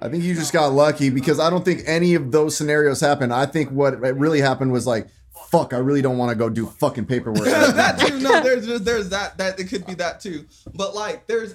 [0.00, 3.32] I think you just got lucky because I don't think any of those scenarios happened.
[3.34, 5.08] I think what really happened was like,
[5.50, 7.44] fuck, I really don't want to go do fucking paperwork.
[7.44, 8.18] that too.
[8.20, 10.46] No, there's just there's that that it could be that too.
[10.74, 11.54] But like there's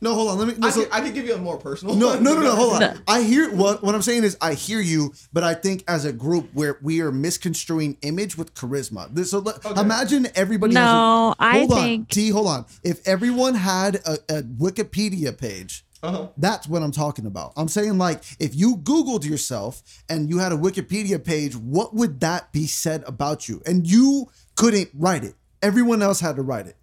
[0.00, 0.54] no, hold on, let me.
[0.58, 1.94] No, I, so- could, I could give you a more personal.
[1.94, 2.22] no, one.
[2.22, 3.02] no, no, no, hold on.
[3.08, 6.12] I hear what what I'm saying is I hear you, but I think as a
[6.12, 9.08] group where we are misconstruing image with charisma.
[9.14, 9.80] This, so let, Okay.
[9.80, 10.74] imagine everybody.
[10.74, 12.66] has a- No, I hold on, think- T, hold on.
[12.82, 15.84] If everyone had a, a Wikipedia page.
[16.04, 16.28] Uh-huh.
[16.36, 17.52] That's what I'm talking about.
[17.56, 22.20] I'm saying like if you Googled yourself and you had a Wikipedia page, what would
[22.20, 23.62] that be said about you?
[23.66, 25.34] And you couldn't write it.
[25.62, 26.76] Everyone else had to write it.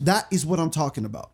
[0.00, 1.32] That is what I'm talking about.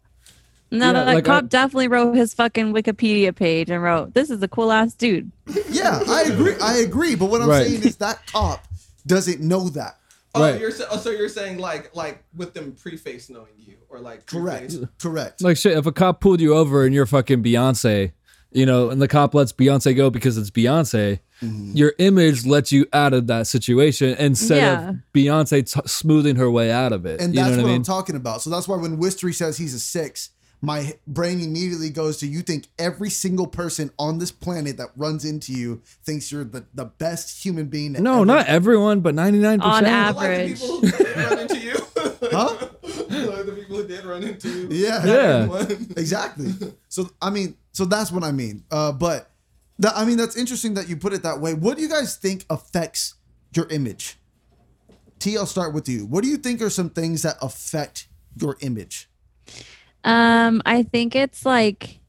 [0.71, 4.15] No, Yeah, no, that like, cop I- definitely wrote his fucking Wikipedia page and wrote,
[4.15, 5.31] "This is a cool ass dude."
[5.71, 6.55] Yeah, I agree.
[6.63, 7.15] I agree.
[7.15, 7.67] But what I'm Right.
[7.67, 8.65] saying is that cop
[9.07, 9.99] doesn't know that.
[10.35, 10.59] Oh, Right.
[10.61, 14.25] you're sa- oh, so you're saying like like with them preface knowing you or like
[14.27, 14.71] Correct.
[14.71, 15.43] preface- Correct.
[15.43, 18.13] Like shit, if a cop pulled you over and you're fucking Beyonce,
[18.51, 21.73] you know, and the cop lets Beyonce go because it's Beyonce, Mm-hmm.
[21.77, 24.89] your image lets you out of that situation instead Yeah.
[24.91, 27.21] of Beyonce t- smoothing her way out of it.
[27.21, 27.83] And you know that's what, what, I I'm mean?
[27.83, 28.43] talking about.
[28.43, 30.31] So that's why when Wistery says he's a six,
[30.63, 35.25] my brain immediately goes to you think every single person on this planet that runs
[35.25, 37.93] into you thinks you're the, the best human being.
[37.95, 38.25] no, ever.
[38.25, 39.61] not everyone, but 99%.
[39.61, 40.61] On average.
[40.61, 41.75] the people who did run into you.
[42.31, 42.69] Huh?
[43.43, 44.69] the people who did run into you.
[44.71, 45.05] Yeah.
[45.05, 45.67] Yeah.
[45.97, 46.53] Exactly.
[46.89, 48.65] So I mean, so that's what I mean.
[48.71, 49.31] Uh, but
[49.81, 51.55] that I mean, that's interesting that you put it that way.
[51.55, 53.15] What do you guys think affects
[53.55, 54.17] your image?
[55.19, 56.07] T, I'll start with you.
[56.07, 59.09] What do you think are some things that affect your image?
[60.05, 62.01] Um, I think it's like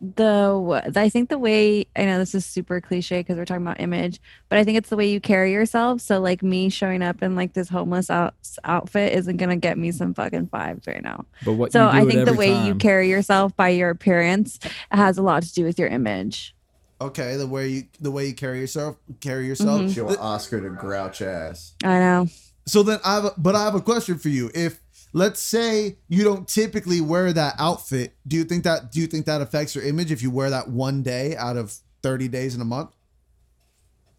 [0.00, 3.80] the I think the way I know this is super cliche because we're talking about
[3.80, 6.00] image, but I think it's the way you carry yourself.
[6.00, 9.90] So like me showing up in like this homeless out, outfit isn't gonna get me
[9.92, 11.24] some fucking vibes right now.
[11.44, 14.58] But what So I think the every way you carry yourself by your appearance
[14.90, 16.54] has a lot to do with your image.
[17.00, 19.82] Okay, the way you the way you carry yourself, carry yourself.
[19.82, 19.92] Mm-hmm.
[19.92, 21.74] Show Oscar to grouch ass.
[21.82, 22.26] I know.
[22.66, 24.50] So then I have, a, but I have a question for you.
[24.54, 24.80] If
[25.12, 29.26] let's say you don't typically wear that outfit, do you think that do you think
[29.26, 32.60] that affects your image if you wear that one day out of thirty days in
[32.60, 32.90] a month?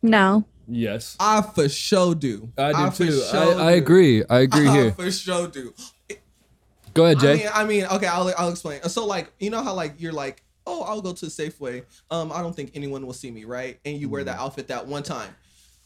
[0.01, 0.45] No.
[0.67, 1.15] Yes.
[1.19, 2.51] I for sure do.
[2.57, 3.21] I do for too.
[3.21, 4.23] sure I, I agree.
[4.29, 4.91] I agree I here.
[4.91, 5.73] for sure do.
[6.93, 7.37] Go ahead, I Jay.
[7.37, 8.81] mean, I mean, okay, I'll I'll explain.
[8.83, 11.85] So like, you know how like you're like, oh, I'll go to Safeway.
[12.11, 13.79] Um, I don't think anyone will see me, right?
[13.85, 15.35] And you wear that outfit that one time.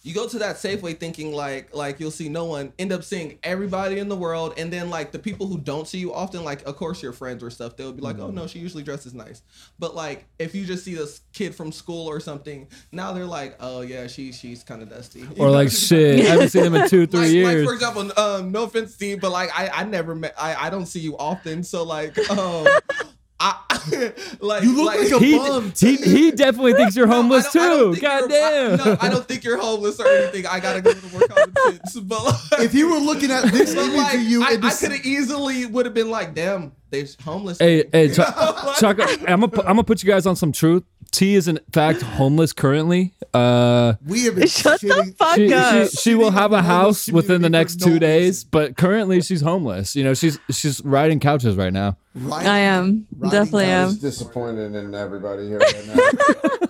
[0.04, 3.38] You go to that Safeway thinking like like you'll see no one, end up seeing
[3.44, 6.64] everybody in the world, and then like the people who don't see you often, like
[6.66, 9.44] of course your friends or stuff, they'll be like, oh no, she usually dresses nice.
[9.78, 13.58] But like if you just see this kid from school or something, now they're like,
[13.60, 15.22] oh yeah, she she's kind of dusty.
[15.32, 15.52] You or know?
[15.52, 16.26] like shit.
[16.26, 17.56] I haven't seen him in two, three like, years.
[17.56, 20.70] like for example, um, no offense, Steve, but like I, I never met, I, I
[20.70, 22.68] don't see you often, so like, um,
[23.44, 25.74] I, like, You look like a he, bum.
[25.76, 27.92] he, he definitely thinks you're homeless don't- I don't too.
[27.94, 28.78] think God I- damn.
[28.78, 30.46] no, I don't think you're homeless or anything.
[30.46, 32.00] I gotta go to more common sense.
[32.04, 34.72] But like, If you were looking at this but image like, of you, I, I
[34.74, 37.58] could have easily would have been like, damn, they're homeless.
[37.58, 40.84] Hey, hey, Ch- Like- Chuck, I'm gonna I'm gonna put you guys on some truth.
[41.12, 43.14] T is in fact homeless currently.
[43.34, 45.90] Uh, we have been Shut the fuck she, up.
[45.90, 48.50] she, she will have a house within the next two no days, reason.
[48.52, 49.96] but currently she's homeless.
[49.96, 51.98] You know, she's she's riding couches right now.
[52.16, 52.46] Right?
[52.46, 53.08] I am.
[53.18, 53.96] Riding Definitely down am.
[53.98, 56.68] disappointed in everybody here right now.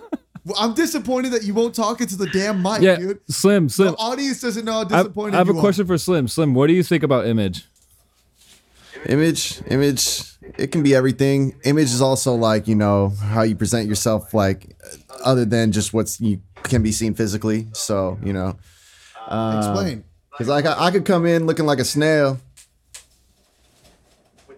[0.58, 3.20] I'm disappointed that you won't talk into the damn mic, Yeah, dude.
[3.30, 3.92] Slim, Slim.
[3.92, 4.08] The Slim.
[4.12, 6.26] audience doesn't know how disappointed I, disappointed I have a you question for Slim.
[6.26, 7.66] Slim, what do you think about image?
[9.06, 13.88] image image it can be everything image is also like you know how you present
[13.88, 14.76] yourself like
[15.24, 18.56] other than just what's you can be seen physically so you know
[19.28, 19.58] are.
[19.58, 20.04] Explain.
[20.30, 22.40] because like I, I could come in looking like a snail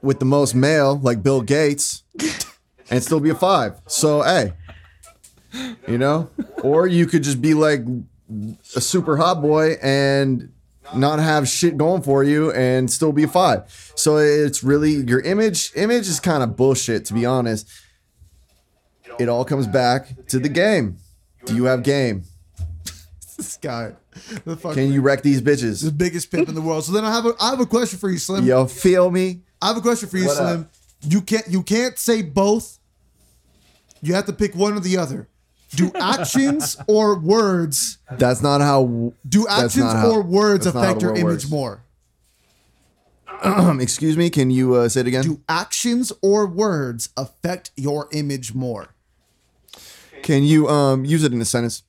[0.03, 2.03] with the most mail like bill gates
[2.91, 4.53] and still be a five so hey
[5.87, 6.31] you know
[6.63, 7.81] or you could just be like
[8.75, 10.54] a super hot boy and
[10.95, 13.65] not have shit going for you and still be a five.
[13.95, 15.73] So it's really your image.
[15.77, 17.69] Image is kind of bullshit, to be honest.
[19.19, 20.99] It all comes back to the game.
[21.47, 22.25] Do you have game?
[23.37, 23.95] This guy,
[24.45, 25.83] the fuck, Can you wreck these bitches?
[25.83, 26.85] the biggest pimp in the world.
[26.85, 28.45] So then I have a I have a question for you, Slim.
[28.45, 29.41] Yo, feel me?
[29.61, 30.47] I have a question for you, What up?
[30.47, 30.69] Slim.
[31.09, 32.79] You can't you can't say both.
[34.03, 35.29] You have to pick one or the other.
[35.77, 39.13] Do actions or words That's not how.
[39.29, 41.45] do That's actions not how- or words that's not how affect the your world image
[41.47, 41.51] works.
[41.51, 41.81] more?
[43.81, 44.31] Excuse me.
[44.31, 45.25] Can you uh, say it again?
[45.25, 48.89] Do actions or words affect your image more?
[50.23, 51.83] Can you um use it in a sentence?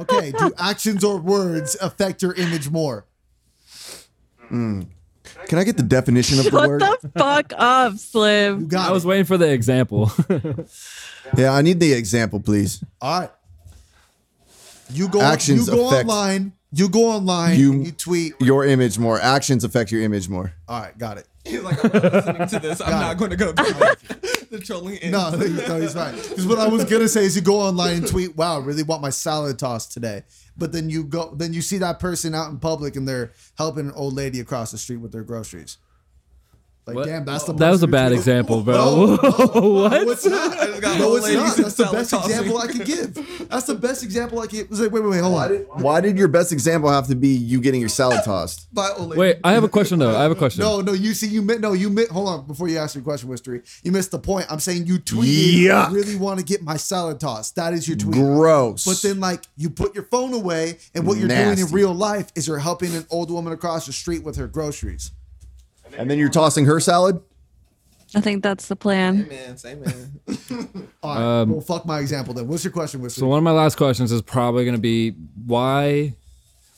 [0.00, 3.04] Okay, do actions or words affect your image more?
[5.46, 6.80] Can I get the definition of the word?
[6.82, 8.68] Shut the fuck up, You Slim.
[8.68, 9.08] got I was it.
[9.08, 10.10] waiting for the example.
[11.36, 12.84] Yeah, I need the example, please.
[13.00, 13.30] All right.
[14.92, 16.52] You go Actions you go affect- online.
[16.72, 17.58] You go online.
[17.58, 18.34] You- You, you tweet.
[18.40, 19.20] Your image more.
[19.20, 20.52] Actions affect your image more.
[20.68, 21.26] All right, got it.
[21.50, 22.80] He's like, I'm not listening to this.
[22.80, 23.62] I'm Got not going to go to
[24.50, 24.98] the trolling.
[25.10, 26.14] No, no, he's fine.
[26.14, 28.82] Because what I was gonna say is you go online and tweet, "Wow, I really
[28.82, 30.24] want my salad tossed today."
[30.56, 33.86] But then you go, then you see that person out in public and they're helping
[33.86, 35.78] an old lady across the street with their groceries.
[36.86, 37.06] Like, What?
[37.06, 38.74] damn, that's the that was a bad example, bro.
[38.76, 39.90] No, what?
[39.90, 40.56] No, it's not.
[40.56, 41.56] I just got No, it's not.
[41.56, 42.30] That's the best tossing.
[42.30, 43.48] example I could give.
[43.48, 44.68] That's the best example I could.
[44.68, 44.78] Give.
[44.78, 45.50] Wait, wait, wait, hold on.
[45.82, 48.72] why did your best example have to be you getting your salad tossed?
[48.72, 49.16] By old.
[49.16, 50.16] Wait, I have a question though.
[50.16, 50.60] I have a question.
[50.62, 53.02] No, no, you see, you mi- no, you mi- hold on before you ask your
[53.02, 53.62] question, Mystery.
[53.82, 54.46] You missed the point.
[54.48, 55.64] I'm saying you tweeted.
[55.64, 55.88] Yuck.
[55.88, 57.56] I really want to get my salad tossed.
[57.56, 58.14] That is your tweet.
[58.14, 58.84] Gross.
[58.84, 62.28] But then, like, you put your phone away, and what you're doing in real life
[62.36, 65.10] is you're helping an old woman across the street with her groceries.
[65.96, 67.20] And then you're tossing her salad?
[68.14, 69.28] I think that's the plan.
[69.28, 70.20] man, same man.
[71.02, 72.46] All right, Um, well, fuck my example then.
[72.48, 73.20] What's your question, Mystery?
[73.20, 75.10] So one of my last questions is probably going to be
[75.44, 76.14] why,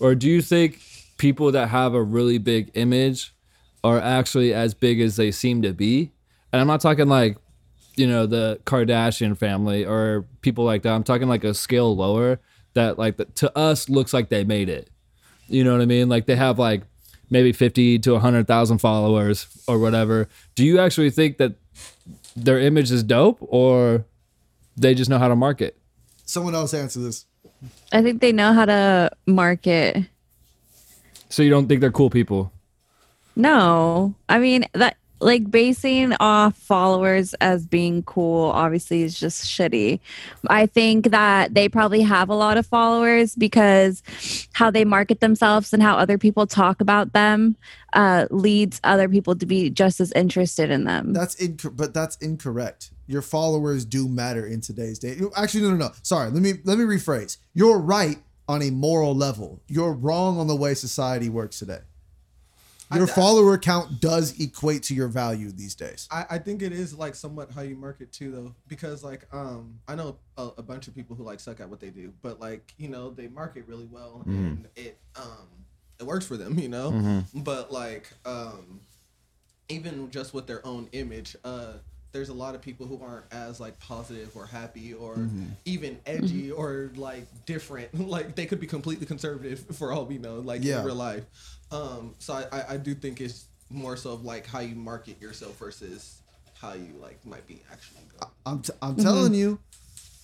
[0.00, 0.80] or do you think
[1.18, 3.34] people that have a really big image
[3.84, 6.12] are actually as big as they seem to be?
[6.52, 7.36] And I'm not talking like,
[7.96, 10.92] you know, the Kardashian family or people like that.
[10.92, 12.40] I'm talking like a scale lower
[12.74, 14.88] that like the, to us looks like they made it.
[15.46, 16.08] You know what I mean?
[16.08, 16.82] Like they have like
[17.30, 20.28] maybe 50 to 100,000 followers or whatever.
[20.54, 21.54] Do you actually think that
[22.36, 24.04] their image is dope or
[24.76, 25.76] they just know how to market?
[26.24, 27.26] Someone else answer this.
[27.92, 30.04] I think they know how to market.
[31.28, 32.52] So you don't think they're cool people?
[33.36, 40.00] No, I mean that like basing off followers as being cool obviously is just shitty.
[40.48, 44.02] I think that they probably have a lot of followers because
[44.52, 47.56] how they market themselves and how other people talk about them
[47.92, 51.12] uh, leads other people to be just as interested in them.
[51.12, 52.90] That's inc- but that's incorrect.
[53.06, 55.18] Your followers do matter in today's day.
[55.36, 55.92] Actually, no, no, no.
[56.02, 56.30] Sorry.
[56.30, 57.38] Let me let me rephrase.
[57.54, 59.62] You're right on a moral level.
[59.68, 61.80] You're wrong on the way society works today.
[62.94, 66.08] Your follower count does equate to your value these days.
[66.10, 69.78] I, I think it is like somewhat how you market too though because like um
[69.86, 72.40] i know a, a bunch of people who like suck at what they do but
[72.40, 75.48] like you know they market really well and it um
[76.00, 76.90] it works for them you know?
[77.34, 78.80] But like um
[79.68, 81.74] even just with their own image uh
[82.12, 85.16] there's a lot of people who aren't as like positive or happy or
[85.64, 87.88] even edgy or like different.
[88.08, 90.80] Like they could be completely conservative for all we know like Yeah.
[90.80, 91.24] in real life.
[91.70, 95.20] Um so I, I i do think it's more so of like how you market
[95.20, 96.22] yourself versus
[96.60, 98.32] how you like might be actually going.
[98.46, 99.58] I'm t- I'm telling you,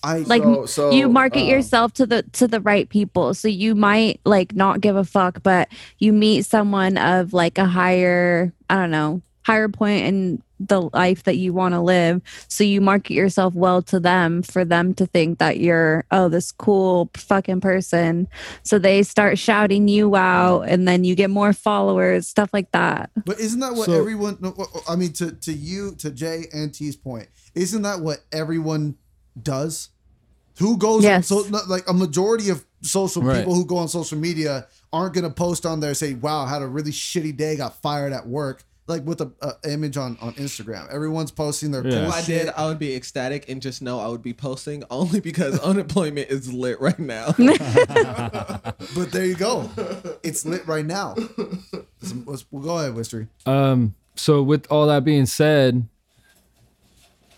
[0.03, 3.33] I like So- so, you market um, yourself to the to the right people.
[3.35, 5.69] So you might like not give a fuck but
[5.99, 11.23] you meet someone of like a higher i don't know higher point in the life
[11.23, 15.05] that you want to live so you market yourself well to them for them to
[15.05, 18.25] think that you're oh this cool fucking person
[18.63, 23.09] so they start shouting you out and then you get more followers stuff like that
[23.25, 24.37] But isn't that what So- everyone?
[24.87, 28.95] I mean, to to you, to Jay and T's point, isn't that what everyone
[29.41, 29.89] does?
[30.59, 31.03] Who goes?
[31.03, 31.27] Yes.
[31.27, 33.39] So not- like a majority of social Right.
[33.39, 36.61] people who go on social media aren't gonna post on there say, "Wow, I had
[36.61, 40.33] a really shitty day, got fired at work." Like with a, a image on on
[40.35, 41.89] Instagram, everyone's posting their Yeah.
[42.01, 42.45] cool If I shit.
[42.45, 46.29] did, I would be ecstatic and just know I would be posting only because unemployment
[46.29, 47.29] is lit right now.
[47.37, 49.69] But there you go,
[50.23, 51.15] it's lit right now.
[51.17, 53.27] Let's, let's- we'll go ahead, Wistery.
[53.47, 55.87] Um, so with all that being said,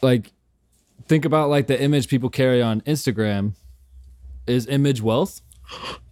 [0.02, 0.32] like
[1.08, 3.54] think about like the image people carry on Instagram.
[4.48, 5.42] Is image wealth?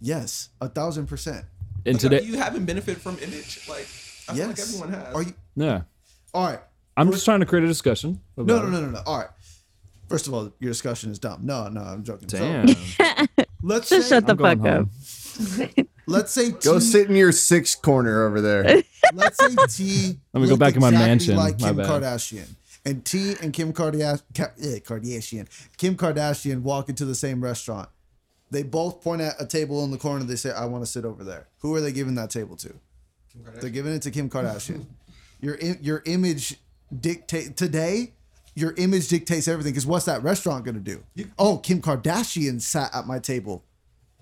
[0.00, 1.44] Yes, a thousand percent.
[1.86, 3.66] And Like, today you haven't benefited from image.
[3.68, 3.86] Like
[4.28, 4.68] I feel like Yes.
[4.74, 5.14] everyone has.
[5.14, 5.34] Are you?
[5.56, 5.82] Yeah.
[6.34, 6.60] All right.
[6.96, 8.20] I'm just trying to create a discussion.
[8.36, 9.00] No, no, no, no, no.
[9.06, 9.28] All right.
[10.08, 11.40] First of all, your discussion is dumb.
[11.44, 12.28] No, no, I'm joking.
[12.28, 12.66] So, Damn.
[13.62, 14.90] let's just say, shut the I'm fuck up home.
[16.06, 18.82] let's say T, Go sit in your sixth corner over there.
[19.14, 20.18] let's say T.
[20.32, 21.36] Let me go looked back in my exactly mansion.
[21.36, 21.86] Like Kim bad.
[21.86, 22.48] Kardashian
[22.86, 27.88] and T and Kim Kardashian, eh, Kardashian, Kim Kardashian walk into the same restaurant.
[28.50, 30.24] They both point at a table in the corner.
[30.24, 32.74] They say, "I want to sit over there." Who are they giving that table to?
[33.60, 34.84] They're giving it to Kim Kardashian.
[35.40, 36.56] your your image
[37.00, 38.12] dictate today.
[38.54, 39.72] Your image dictates everything.
[39.72, 41.02] Because what's that restaurant gonna do?
[41.38, 43.64] Oh, Kim Kardashian sat at my table.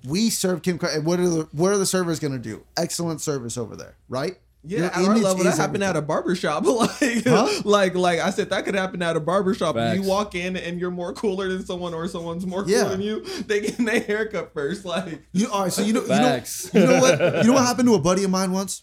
[0.06, 0.78] We serve Kim.
[0.78, 2.64] Kar- What are the what are the servers gonna do?
[2.76, 4.36] Excellent service over there, right?
[4.66, 6.04] Yeah, Your at our image level, that is happened at everything.
[6.04, 6.64] a barbershop.
[6.66, 7.48] like, Huh?
[7.66, 9.76] like, like I said, that could happen at a barbershop.
[9.76, 10.00] And Facts.
[10.02, 12.80] you walk in and you're more cooler than someone, or someone's more Yeah.
[12.80, 13.24] cool than you.
[13.46, 14.84] They get their haircut first.
[14.86, 15.72] Like, You all right?
[15.72, 16.42] So you know, you know,
[16.72, 17.20] you know what?
[17.20, 18.82] You know what happened to a buddy of mine once?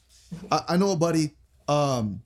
[0.51, 1.31] I, I know a buddy.
[1.67, 2.21] Um,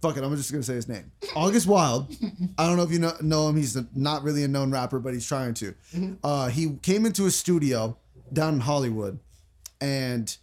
[0.00, 1.10] fuck it, I'm just gonna say his name.
[1.34, 2.14] August Wild.
[2.58, 3.56] I don't know if you know, know him.
[3.56, 5.74] He's a, not really a known rapper, but he's trying to.
[6.22, 7.96] Uh, he came into a studio
[8.32, 9.18] down in Hollywood,
[9.80, 10.36] and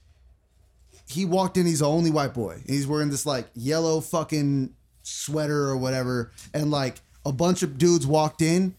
[1.08, 1.66] he walked in.
[1.66, 2.54] He's the only white boy.
[2.54, 7.78] And he's wearing this like yellow fucking sweater or whatever, and like a bunch of
[7.78, 8.76] dudes walked in.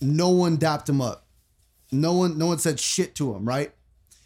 [0.00, 1.26] No one dapped him up.
[1.92, 3.44] No one, no one said shit to him.
[3.44, 3.72] Right?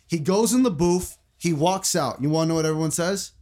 [0.07, 1.17] He goes in the booth.
[1.45, 2.23] He walks out.
[2.23, 3.33] You want to know what everyone says?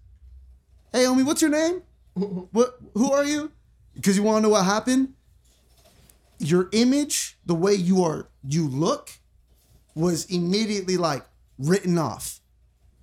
[0.93, 1.83] Hey, homie, what's your name?
[2.51, 2.77] What?
[2.95, 3.53] Who are you?
[3.95, 5.15] Because you want to know what happened.
[6.41, 9.11] Your image, the way you are, you look,
[9.95, 11.25] was immediately like
[11.61, 12.41] written off.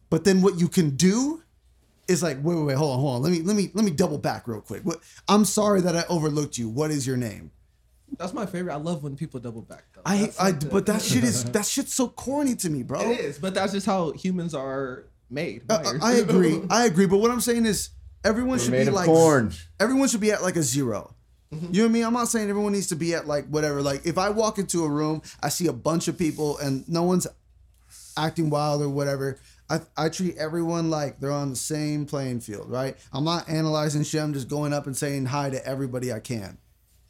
[0.09, 1.43] But then what you can do
[2.09, 3.21] is like, wait, wait, wait, hold on, hold on.
[3.21, 4.83] Let me, let me, let me double back real quick.
[4.83, 4.99] What?
[5.29, 6.67] I'm sorry that I overlooked you.
[6.67, 7.51] What is your name?
[8.17, 8.73] That's my favorite.
[8.73, 9.85] I love when people double back.
[9.93, 10.01] Though.
[10.05, 12.83] I, That's I, like the- but that shit is that shit's so corny to me,
[12.83, 13.01] bro.
[13.01, 13.39] it is.
[13.39, 15.63] But that's just how humans are made.
[15.69, 16.11] Uh, I.
[16.11, 16.61] I agree.
[16.69, 17.05] I agree.
[17.05, 17.89] But what I'm saying is,
[18.23, 19.51] everyone should made be of like corn.
[19.79, 21.13] Everyone should be at like a 0
[21.53, 21.65] mm-hmm.
[21.73, 22.03] You know what I mean?
[22.05, 23.81] I'm not saying everyone needs to be at like whatever.
[23.81, 27.03] Like if I walk into a room, I see a bunch of people and no
[27.03, 27.27] one's
[28.17, 29.39] acting wild or whatever.
[29.69, 32.97] I, I treat everyone like they're on the same playing field, right?
[33.13, 34.21] I'm not analyzing shit.
[34.21, 36.57] I'm just going up and saying hi to everybody I can,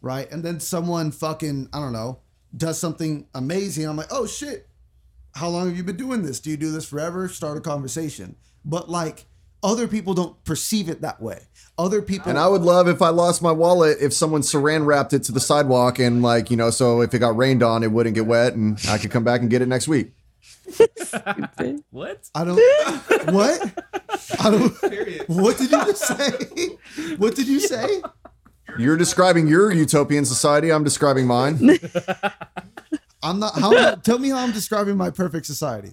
[0.01, 0.29] right?
[0.31, 2.19] And then someone fucking I don't know
[2.55, 3.85] does something amazing.
[3.87, 4.67] I'm like, oh shit,
[5.35, 6.39] how long have you been doing this?
[6.39, 7.27] Do you do this forever?
[7.27, 8.35] Start a conversation.
[8.65, 9.25] But like
[9.61, 11.41] other people don't perceive it that way.
[11.77, 15.13] Other people And I would love if I lost my wallet if someone saran wrapped
[15.13, 17.91] it to the sidewalk and like, you know, so if it got rained on, it
[17.91, 20.11] wouldn't get wet and I could come back and get it next week.
[21.89, 22.29] What?
[22.35, 23.83] I don't what?
[24.39, 25.25] I don't, Period.
[25.27, 26.77] what did you just say?
[27.17, 28.01] What did you say?
[28.77, 30.71] You're describing your utopian society.
[30.71, 31.57] I'm describing mine.
[33.23, 33.59] I'm not.
[33.59, 33.95] How?
[33.95, 35.91] Tell me how I'm describing my perfect society.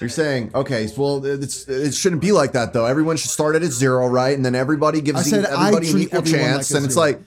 [0.00, 2.86] You're saying, okay, well, it's, it shouldn't be like that though.
[2.86, 4.34] Everyone should start at a zero, right?
[4.36, 6.70] And then everybody gives I said e- I everybody an equal chance.
[6.70, 7.20] like a and it's like,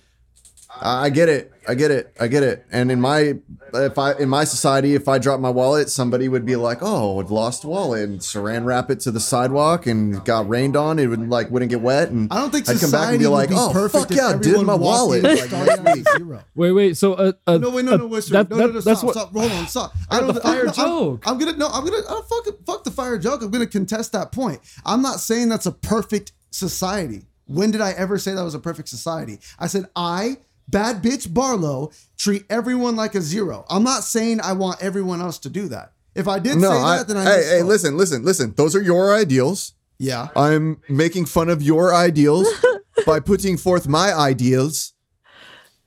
[0.81, 2.65] I I get it, I get it, I get it.
[2.71, 3.35] And in my,
[3.73, 7.19] if I in my society, if I drop my wallet, somebody would be like, "Oh,
[7.19, 10.99] I've lost wallet," and saran wrap it to the sidewalk and got rained on.
[10.99, 12.09] It would like wouldn't get wet.
[12.09, 14.09] And I don't think I'd come back and society be would like, be "Oh, perfect
[14.09, 16.43] fuck yeah, I did my wallet." Like, starting at zero.
[16.55, 16.97] Wait, wait.
[16.97, 18.33] So, uh, uh, No, wait, no, uh, no, wait, sir.
[18.43, 19.93] that- no, no, that- no, that's stop, what- stop, hold on, stop.
[20.09, 21.23] I the don't, fire I'm, I'm- joke.
[21.27, 23.41] I'm, gonna, no, I'm gonna, I don't fuck, fuck the fire joke.
[23.41, 24.59] I'm gonna contest that point.
[24.85, 27.25] I'm not saying that's a perfect society.
[27.47, 29.39] When did I ever say that was a perfect society?
[29.59, 30.37] I said I,
[30.67, 33.65] bad bitch Barlow, treat everyone like a zero.
[33.69, 35.93] I'm not saying I want everyone else to do that.
[36.15, 37.67] If I did no, say I, that, then I hey, hey, misspoke.
[37.67, 38.53] listen, listen, listen.
[38.55, 39.73] Those are your ideals.
[39.99, 40.29] Yeah.
[40.35, 42.47] I'm making fun of your ideals
[43.05, 44.93] by putting forth my ideals.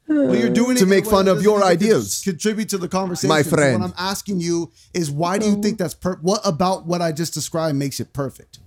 [0.07, 2.23] But you're doing it To make fun of your even con- ideas.
[2.25, 3.29] Contribute to the conversation.
[3.29, 3.81] My So friend.
[3.81, 6.17] what I'm asking you is, why do you think that's per?
[6.23, 8.59] What about what I just described makes it perfect?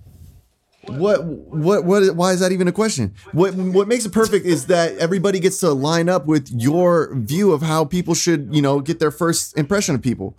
[0.86, 3.14] What what what why is that even a question?
[3.32, 7.52] What what makes it perfect is that everybody gets to line up with your view
[7.52, 10.36] of how people should, you know, get their first impression of people.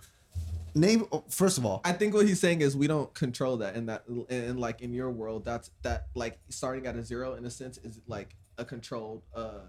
[0.74, 1.80] Name oh, first of all.
[1.84, 4.92] I think what he's saying is we don't control that, and that, and like in
[4.92, 8.64] your world, that's that like starting at a zero in a sense is like a
[8.64, 9.60] controlled, uh,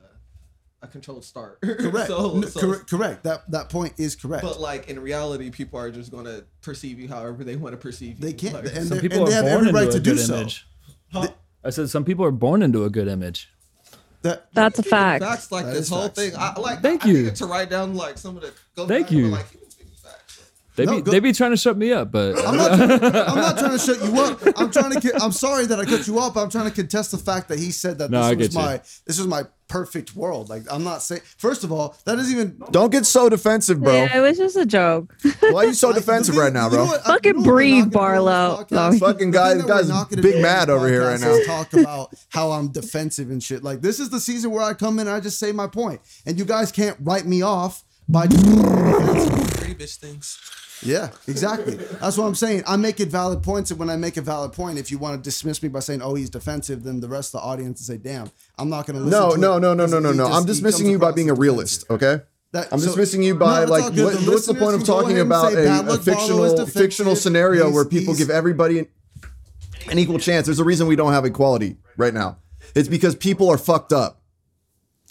[0.82, 1.60] a controlled start.
[1.62, 2.08] Correct.
[2.08, 2.90] so, No, so- correct.
[2.90, 3.24] Correct.
[3.24, 4.44] That that point is correct.
[4.44, 8.20] But like in reality, people are just gonna perceive you however they want to perceive
[8.20, 8.26] you.
[8.26, 8.54] they can't.
[8.56, 10.16] Like, and some people and they are have born every right into to a do
[10.16, 10.36] good so.
[10.36, 10.68] image.
[11.12, 11.28] Huh?
[11.64, 13.50] I said some people are born into a good image.
[14.22, 15.24] That That's a fact.
[15.24, 16.20] Facts like That this whole facts.
[16.20, 16.32] thing.
[16.38, 16.82] I like.
[16.82, 17.14] Thank I you.
[17.18, 18.52] needed to write down like some of the.
[18.76, 19.32] Go Thank back and be you.
[19.32, 19.58] Like,
[20.76, 22.76] They No, be go- they be trying to shut me up, but I'm not.
[22.76, 24.42] Trying, I'm not trying to shut you up.
[24.58, 25.00] I'm trying to.
[25.00, 26.36] Get, I'm sorry that I cut you up.
[26.36, 28.62] I'm trying to contest the fact that he said that No, this get was you.
[28.62, 30.50] my this was my perfect world.
[30.50, 31.22] Like I'm not saying.
[31.38, 32.62] First of all, that doesn't even.
[32.72, 33.94] Don't get so defensive, bro.
[33.94, 35.16] Yeah, it was just a joke.
[35.40, 36.86] Why are you so like, defensive right now, bro?
[36.88, 38.58] Fucking you know what breathe, not gonna do on Barlow.
[38.70, 39.00] this podcast?
[39.00, 41.54] Fucking The guy- guy's we're not gonna big mad over here right podcast now.
[41.64, 43.64] Talk about how I'm defensive and shit.
[43.64, 46.02] Like this is the season where I come in and I just say my point,
[46.26, 49.54] and you guys can't write me off by just being defensive.
[49.58, 50.38] Pretty bitch things.
[50.82, 51.76] Yeah, exactly.
[51.76, 52.64] That's what I'm saying.
[52.68, 55.16] I make it valid points, and when I make a valid point, if you want
[55.18, 57.96] to dismiss me by saying, "Oh, he's defensive," then the rest of the audience will
[57.96, 60.26] say, "Damn, I'm not going to listen." No, to no, no, no, no, no, no.
[60.28, 62.22] I'm dismissing you by being a realist, okay?
[62.52, 65.54] That- I'm so- dismissing you by it's like what, what's the point of talking about
[65.54, 68.88] a, a fictional fictional scenario He's- where people give everybody an,
[69.90, 70.46] an equal chance?
[70.46, 72.38] There's a reason we don't have equality right now.
[72.74, 74.22] It's because people are fucked up.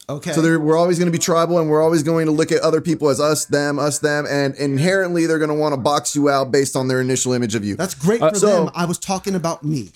[0.09, 0.33] Okay.
[0.33, 2.61] So they're, we're always going to be tribal, and we're always going to look at
[2.61, 6.15] other people as us, them, us, them, and inherently they're going to want to box
[6.15, 7.75] you out based on their initial image of you.
[7.77, 8.71] That's great Uh, for so- them.
[8.75, 9.91] I was talking about me.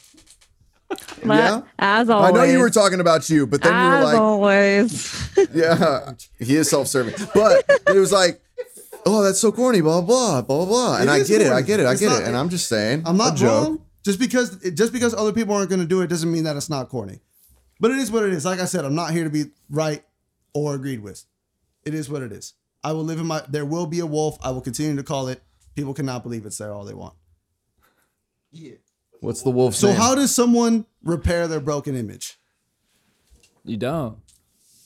[1.25, 1.61] Yeah?
[1.79, 2.31] As always.
[2.31, 5.15] I know you were talking about you, but then you were like, always.
[5.55, 8.41] Yeah, he is self-serving, but it was like,
[9.07, 10.97] oh, that's so corny, blah blah blah blah blah.
[10.97, 12.29] And It I is get it, I get it, I It's get not- it.
[12.29, 13.65] And I'm just saying, I'm not a joke.
[13.69, 13.83] wrong.
[14.05, 16.71] Just because just because other people aren't going to do it doesn't mean that it's
[16.71, 17.21] not corny.
[17.81, 18.45] But it is what it is.
[18.45, 20.03] Like I said, I'm not here to be right
[20.53, 21.25] or agreed with.
[21.85, 22.55] It is what it is.
[22.83, 23.43] I will live in my.
[23.49, 24.39] There will be a wolf.
[24.43, 25.43] I will continue to call it.
[25.75, 27.15] People cannot believe it's there all they want.
[28.51, 28.75] Yeah.
[29.21, 29.75] What's the wolf?
[29.75, 29.97] So name?
[29.97, 32.39] how does someone repair their broken image?
[33.65, 34.19] you don't.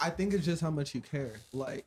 [0.00, 1.34] I think it's just how much you care.
[1.52, 1.86] Like,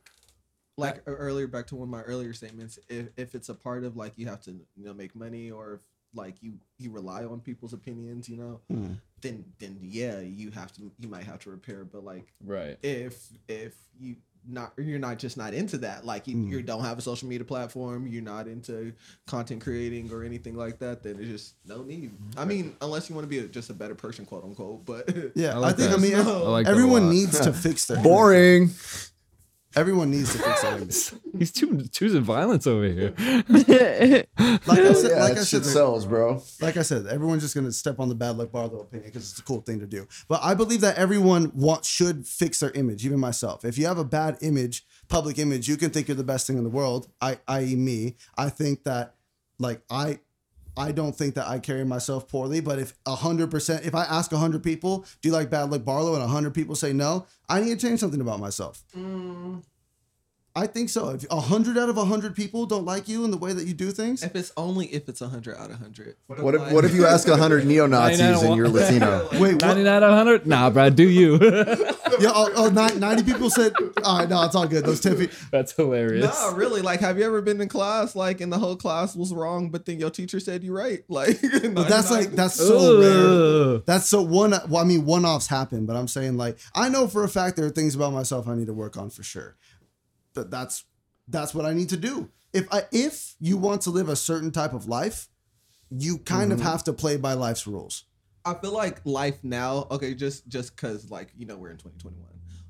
[0.76, 2.78] like earlier, back to one of my earlier statements.
[2.88, 5.80] If if it's a part of like you have to you know make money or
[6.14, 8.92] like you you rely on people's opinions, you know, hmm.
[9.26, 11.84] Then then yeah, you have to you might have to repair.
[11.84, 12.78] But like Right.
[12.82, 14.16] if if you
[14.48, 16.66] not you're not just not into that like you, you mm.
[16.66, 18.92] don't have a social media platform you're not into
[19.26, 22.38] content creating or anything like that then there's just no need mm-hmm.
[22.38, 25.12] i mean unless you want to be a, just a better person quote unquote but
[25.34, 25.90] Yeah, I I, think.
[25.90, 25.98] that.
[25.98, 28.70] I mean, I like everyone needs to fix their Boring.
[29.76, 31.12] Everyone needs to fix their image.
[31.38, 33.12] He's too choosing violence over here.
[34.66, 36.42] Like I said, Yeah, like that I shit said, sells, bro.
[36.60, 39.38] like I said, everyone's just gonna step on the bad luck Barlow opinion because it's
[39.38, 40.08] a cool thing to do.
[40.28, 43.64] But I believe that everyone wants should fix their image, even myself.
[43.64, 46.56] If you have a bad image, public image, you can think you're the best thing
[46.58, 47.08] in the world.
[47.20, 48.16] I, i.e., me.
[48.36, 49.14] I think that,
[49.58, 50.20] like I,
[50.76, 52.60] I don't think that I carry myself poorly.
[52.60, 56.14] But if hundred percent, if I ask hundred people, do you like bad luck Barlow,
[56.14, 58.84] and hundred people say no, I need to change something about myself.
[58.96, 59.62] Mm.
[60.56, 61.10] I think so.
[61.10, 63.90] If hundred out of hundred people don't like you and the way that you do
[63.90, 67.04] things, if it's only if it's 100 out of 100 What if what if you
[67.06, 69.28] ask hundred neo Nazis and you're Latino?
[69.32, 69.60] wait, what?
[69.62, 70.46] 99 out of 100?
[70.46, 71.36] Nah, bro, do you?
[72.20, 74.84] Yeah, oh, oh, 90 people said all right, no, it's all good.
[74.84, 75.30] Those ten feet.
[75.50, 76.24] That's hilarious.
[76.24, 76.82] No, really.
[76.82, 79.84] Like, have you ever been in class, like, and the whole class was wrong, but
[79.86, 81.04] then your teacher said you're right?
[81.16, 83.78] Like, But that's like that's so rare.
[83.86, 84.50] That's so one.
[84.68, 87.56] Well, I mean, one offs happen, but I'm saying like I know for a fact
[87.56, 89.56] there are things about myself I need to work on for sure.
[90.34, 90.84] But that's
[91.26, 92.30] that's what I need to do.
[92.52, 95.28] If I if you want to live a certain type of life,
[95.90, 96.68] you kind of mm-hmm.
[96.68, 98.04] have to play by life's rules.
[98.46, 102.24] I feel like life now, okay, just just cause like you know we're in 2021,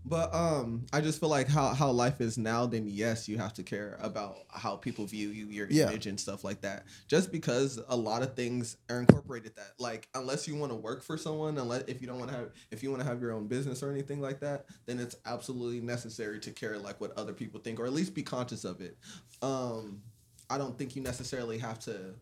[0.06, 2.64] but um, I just feel like how how life is now.
[2.64, 5.88] Then yes, you have to care about how people view you, your Yeah.
[5.90, 6.86] image and stuff like that.
[7.08, 11.02] Just because a lot of things are incorporated that, like unless you want to work
[11.02, 13.32] for someone, unless if you don't want to have if you want to have your
[13.32, 17.34] own business or anything like that, then it's absolutely necessary to care like what other
[17.34, 18.96] people think or at least be conscious of it.
[19.42, 20.00] Um,
[20.48, 22.14] I don't think you necessarily have to.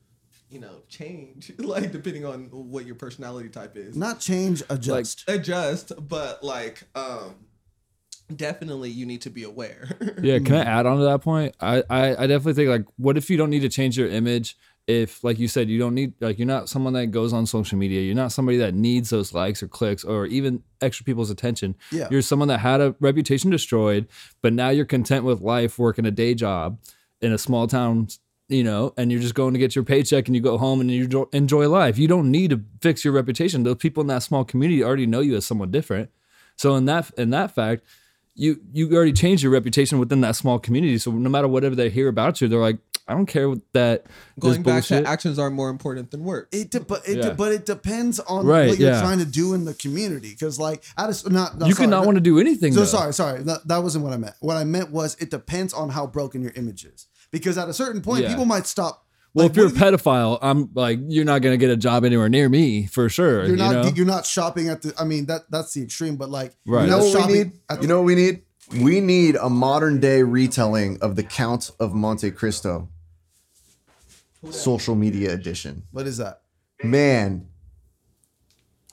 [0.51, 5.25] You know, change like depending on what your personality type is Not change, adjust.
[5.27, 7.35] adjust, but like um
[8.35, 9.89] definitely you need to be aware.
[10.23, 11.55] Yeah, can I add on to that point?
[11.61, 14.57] I, I I definitely think like, what if you don't need to change your image?
[14.87, 17.77] If like you said, you don't need like you're not someone that goes on social
[17.79, 18.01] media.
[18.03, 21.75] You're not somebody that needs those likes or clicks or even extra people's attention.
[21.91, 22.09] Yeah.
[22.11, 24.07] You're someone that had a reputation destroyed,
[24.43, 26.79] but now you're content with life, working a day job
[27.21, 28.09] in a small town.
[28.49, 30.91] You know, and you're just going to get your paycheck, and you go home and
[30.91, 31.97] you enjoy life.
[31.99, 33.63] You don't need to fix your reputation.
[33.63, 36.11] Those people in that small community already know you as someone different.
[36.57, 37.85] So in that in that fact,
[38.35, 40.99] you you already changed your reputation within that small community.
[40.99, 42.77] So no matter whatever they hear about you, they're like,
[43.09, 44.05] I don't care that
[44.39, 45.05] Going this back bullshit.
[45.05, 46.49] to actions are more important than words.
[46.53, 49.01] It, de- but it, de- but it depends on Right, what you're yeah.
[49.01, 50.31] trying to do in the community.
[50.31, 51.59] Because like, I just not.
[51.59, 52.73] no, you sorry, could not want to do anything.
[52.75, 52.87] So though.
[52.87, 53.43] sorry, sorry.
[53.43, 54.35] That, that wasn't what I meant.
[54.41, 57.07] What I meant was it depends on how broken your image is.
[57.35, 58.29] Because at a certain point, Yeah.
[58.29, 59.05] people might stop.
[59.35, 61.77] Well, like, if you're a what if pedophile, I'm like, you're not gonna get a
[61.77, 63.41] job anywhere near me for sure.
[63.41, 63.93] you're you not know?
[63.97, 64.95] you're not shopping at the.
[64.97, 66.15] I mean that that's the extreme.
[66.17, 66.85] But like, Right.
[66.85, 67.53] You know what we need?
[67.69, 68.43] at the- You know what we need?
[68.81, 72.89] We need a modern day retelling of the Count of Monte Cristo.
[74.51, 75.83] Social media edition.
[75.91, 76.43] what is that?
[76.85, 77.49] Man,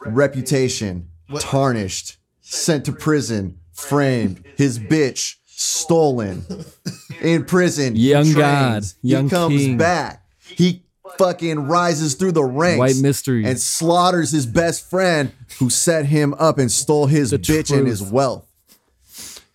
[0.05, 6.45] reputation tarnished, sent to prison, framed, his bitch stolen,
[7.21, 7.95] in prison.
[7.95, 9.77] Young trains, God, young he comes king.
[9.77, 10.25] back.
[10.39, 10.83] He
[11.17, 12.79] fucking rises through the ranks.
[12.79, 13.45] White mystery.
[13.45, 17.87] And slaughters his best friend who set him up and stole his The bitch and
[17.87, 18.47] his wealth.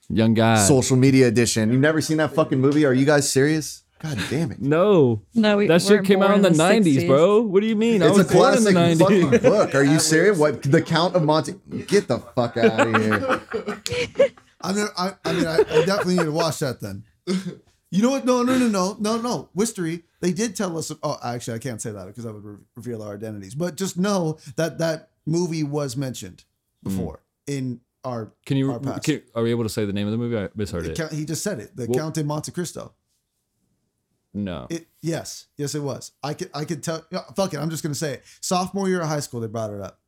[0.09, 0.65] Young guy.
[0.67, 1.73] Social media edition.
[1.73, 2.85] You've never seen that fucking movie?
[2.85, 3.83] Are you guys serious?
[4.01, 4.61] God damn it.
[4.61, 7.07] no, No, we that shit came out born in the, 90s, 60s.
[7.09, 7.41] bro.
[7.41, 8.03] What do you mean?
[8.03, 9.31] I It's was a born in the classic 90s.
[9.33, 9.75] fucking book.
[9.75, 10.39] Are you serious?
[10.39, 11.55] What the Count of Monte?
[11.87, 14.31] Get the fuck out of here.
[14.67, 17.05] I mean, I, I mean, I, I definitely need to watch that then.
[17.91, 18.25] You know what?
[18.25, 19.49] No, no, no, no, no, no.
[19.55, 20.91] Wistery, they did tell us.
[21.03, 23.55] Oh, actually, I can't say that because that would re- reveal our identities.
[23.55, 26.45] But just know that that movie was mentioned
[26.83, 27.55] before hmm.
[27.55, 28.33] in our.
[28.45, 28.73] Can you?
[28.73, 29.05] Our past.
[29.05, 30.37] Can, are we able to say the name of the movie?
[30.37, 30.97] I misheard The it.
[30.97, 31.77] Count- he just said it.
[31.77, 32.93] The Well- Count in Monte Cristo.
[34.35, 34.67] No.
[34.69, 36.13] It yes, yes, it was.
[36.23, 37.07] I could I could tell.
[37.11, 38.25] yeah, fuck it, I'm just gonna say it.
[38.43, 39.99] Sophomore year of high school, they brought it up,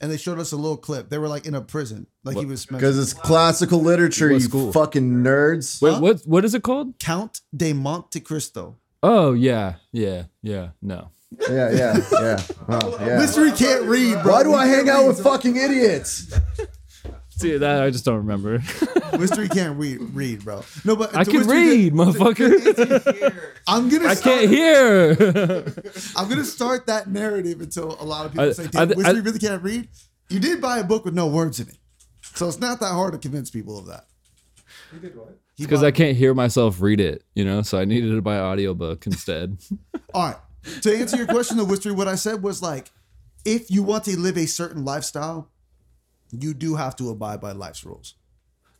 [0.00, 1.08] and they showed us a little clip.
[1.10, 4.40] They were like in a prison, like he was Because it's classical literature, What you
[4.40, 4.72] school?
[4.72, 5.80] fucking nerds.
[5.82, 6.20] Wait, what?
[6.22, 6.98] What is it called?
[6.98, 8.76] Count de Monte Cristo.
[9.02, 10.70] Oh yeah, yeah, yeah.
[10.82, 11.10] No.
[11.48, 12.42] Yeah, yeah, yeah.
[12.66, 13.18] Well, yeah.
[13.18, 14.32] Mystery can't read, bro.
[14.32, 16.32] Why do I hang out with fucking idiots?
[17.40, 17.82] See that?
[17.82, 18.58] I just don't remember.
[19.18, 20.62] Mystery can't read, read, bro.
[20.84, 23.50] No, but I can Mystery read, motherfucker.
[23.68, 24.08] I'm gonna.
[24.08, 25.10] I start, can't hear.
[26.16, 28.94] I'm gonna start that narrative until a lot of people I- say, I- "Damn, I-
[28.94, 29.88] Mystery really can't read."
[30.28, 31.76] You did buy a book with no words in it,
[32.34, 34.06] so it's not that hard to convince people of that.
[35.56, 37.62] He Because I can't hear myself read it, you know.
[37.62, 39.58] So I needed to buy an audiobook instead.
[40.14, 40.36] All right.
[40.82, 42.90] To answer your question, though, Wistery, what I said was like,
[43.44, 45.50] if you want to live a certain lifestyle,
[46.32, 48.14] you do have to abide by life's rules.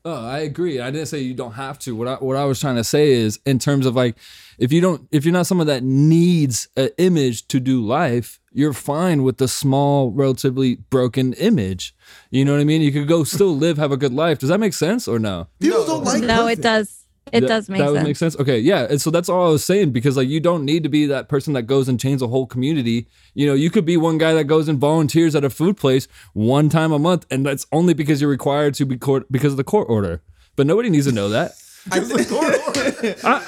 [0.02, 0.80] Oh, I agree.
[0.80, 1.94] I didn't say you don't have to.
[1.94, 4.16] What I what I was trying to say is in terms of like
[4.58, 8.72] if you don't if you're not someone that needs an image to do life, you're
[8.72, 11.94] fine with the small, relatively broken image.
[12.30, 12.80] You know what I mean?
[12.80, 14.38] You could go still live, have a good life.
[14.38, 15.48] Does that make sense or no?
[15.60, 16.60] People don't like no, perfect.
[16.60, 16.99] it does.
[17.32, 17.78] It That- does make sense.
[17.78, 17.92] that sense.
[18.02, 18.36] would make sense.
[18.36, 18.86] Okay, yeah.
[18.90, 21.28] And so that's all I was saying because like you don't need to be that
[21.28, 23.06] person that goes and changes a whole community.
[23.34, 26.08] You know, you could be one guy that goes and volunteers at a food place
[26.32, 29.56] one time a month, and that's only because you're required to be court because of
[29.56, 30.22] the court order.
[30.56, 31.52] But nobody needs to know that.
[31.90, 31.98] I,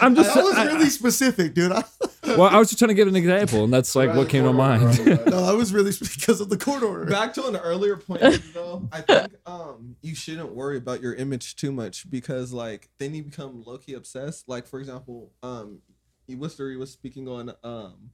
[0.00, 0.34] I'm just.
[0.34, 1.72] That was I- really specific, dude.
[1.72, 1.84] I,
[2.36, 4.52] well, I was just trying to give an example, and that's like what came to
[4.52, 4.98] mind.
[5.06, 7.10] no, that was really because of the court order.
[7.10, 8.22] Back to an earlier point
[8.54, 13.14] though, I think um you shouldn't worry about your image too much because like then
[13.14, 14.48] you become low key obsessed.
[14.48, 15.80] Like for example, um
[16.28, 18.10] Wistery was speaking on um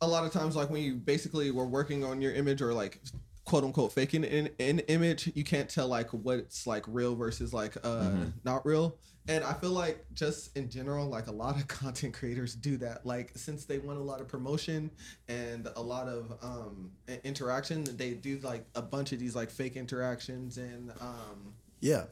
[0.00, 3.00] a lot of times like when you basically were working on your image or like
[3.44, 7.76] quote unquote faking an, an image, you can't tell like what's like real versus like
[7.84, 8.10] uh
[8.44, 8.96] not real.
[9.26, 13.06] And I feel like just in general, like a lot of content creators do that.
[13.06, 14.90] Like since they want a lot of promotion
[15.28, 16.90] and a lot of um
[17.24, 22.04] interaction, they do like a bunch of these like fake interactions and um Yeah.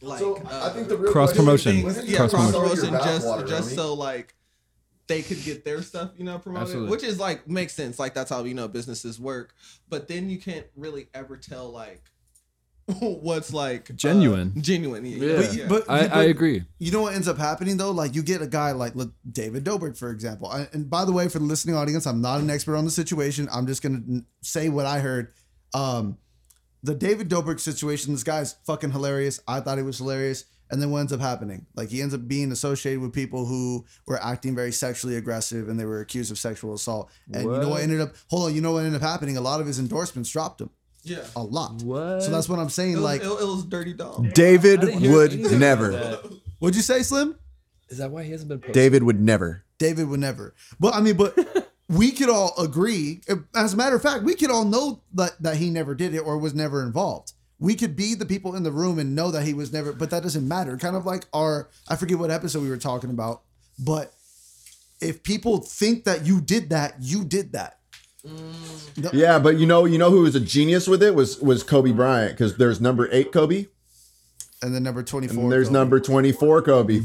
[0.00, 1.82] like So uh, I think the real Cross promotion.
[1.82, 2.86] things, yeah, Cross cross promotion.
[2.88, 3.74] promotion, just Bathwater, just homie.
[3.76, 4.34] so like
[5.06, 6.90] they could get their stuff, you know, promoted, Absolutely.
[6.90, 7.98] which is like makes sense.
[7.98, 9.54] Like that's how you know businesses work.
[9.88, 12.02] But then you can't really ever tell like
[13.00, 14.52] what's like uh, Genuine.
[14.60, 15.04] genuine.
[15.06, 15.36] Yeah, Yeah.
[15.36, 15.66] But, yeah.
[15.68, 16.64] but, I, but I agree.
[16.78, 17.90] You know what ends up happening though?
[17.90, 20.48] Like you get a guy like look, David Dobrik, for example.
[20.48, 22.90] I, and by the way, for the listening audience, I'm not an expert on the
[22.90, 23.48] situation.
[23.52, 25.32] I'm just gonna say what I heard.
[25.72, 26.18] Um,
[26.82, 28.12] the David Dobrik situation.
[28.12, 29.40] This guy's fucking hilarious.
[29.48, 30.44] I thought he was hilarious.
[30.70, 31.66] And then what ends up happening?
[31.76, 35.78] Like he ends up being associated with people who were acting very sexually aggressive, and
[35.78, 37.10] they were accused of sexual assault.
[37.32, 37.82] And you know what What?
[37.82, 38.14] ended up?
[38.28, 38.54] Hold on.
[38.54, 39.36] You know what ended up happening?
[39.36, 40.70] A lot of his endorsements dropped him.
[41.04, 41.24] Yeah.
[41.36, 41.82] A lot.
[41.82, 42.22] What?
[42.22, 42.92] So that's what I'm saying.
[42.92, 44.32] It was, like, it, it was dirty dog.
[44.32, 45.90] David I didn't hear would never.
[45.90, 46.40] about that.
[46.58, 47.36] what'd you say, Slim?
[47.88, 48.74] Is that why he hasn't been posted?
[48.74, 49.64] David would never.
[49.78, 50.54] David would never.
[50.80, 53.20] But I mean, but we could all agree.
[53.54, 56.20] As a matter of fact, we could all know that that he never did it
[56.20, 57.32] or was never involved.
[57.58, 59.92] We could be the people in the room and know that he was never.
[59.92, 60.76] But that doesn't matter.
[60.76, 63.42] Kind of like our I forget what episode we were talking about.
[63.78, 64.12] But
[65.00, 67.78] if people think that you did that, you did that.
[69.12, 71.92] Yeah, but you know, you know who was a genius with it was was Kobe
[71.92, 73.66] Bryant because there's number eight Kobe
[74.62, 75.34] And then number twenty four.
[75.34, 75.50] and four.
[75.50, 77.00] there's number twenty four Kobe.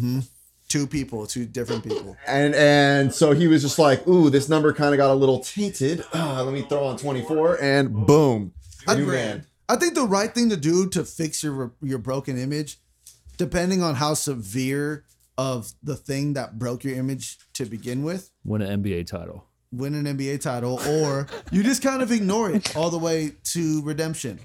[0.69, 2.15] two people, two different people.
[2.27, 5.39] And and so he was just like, ooh, this number kind of got a little
[5.39, 6.03] tainted.
[6.13, 8.53] Ah, let me throw on 24 and boom.
[8.87, 9.45] New man.
[9.67, 12.79] I think the right thing to do to fix your your broken image,
[13.37, 15.03] depending on how severe
[15.37, 19.45] of the thing that broke your image to begin with, Win an NBA title.
[19.71, 23.81] Win an NBA title, or you just kind of ignore it all the way to
[23.83, 24.39] redemption.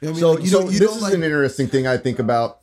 [0.00, 0.20] You know I mean?
[0.20, 2.18] So, Like, you so don't- you this don't is like- an interesting thing I think
[2.18, 2.58] about.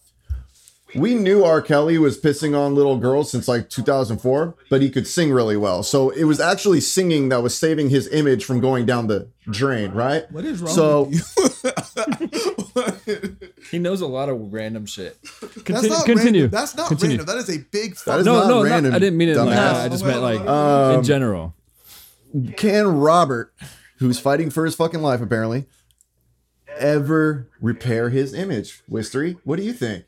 [0.94, 1.62] We knew R.
[1.62, 5.84] Kelly was pissing on little girls since like 2004, but he could sing really well.
[5.84, 9.92] So it was actually singing that was saving his image from going down the drain,
[9.92, 10.30] right?
[10.34, 11.16] What is wrong So with
[13.08, 13.38] you?
[13.72, 15.18] He knows a lot of random shit.
[15.42, 15.90] That's Continue.
[15.90, 16.42] not continue.
[16.42, 16.50] Random.
[16.52, 17.18] That's not Continue.
[17.20, 17.36] random.
[17.38, 17.92] That is a big.
[17.92, 19.76] That is fucking- No, not no, random, not, I didn't mean it like that.
[19.78, 21.56] I just meant like Um, in general.
[22.58, 23.54] Can Robert,
[23.98, 25.66] who's fighting for his fucking life apparently,
[26.78, 28.82] ever repair his image?
[28.90, 30.06] Wistery, what do you think?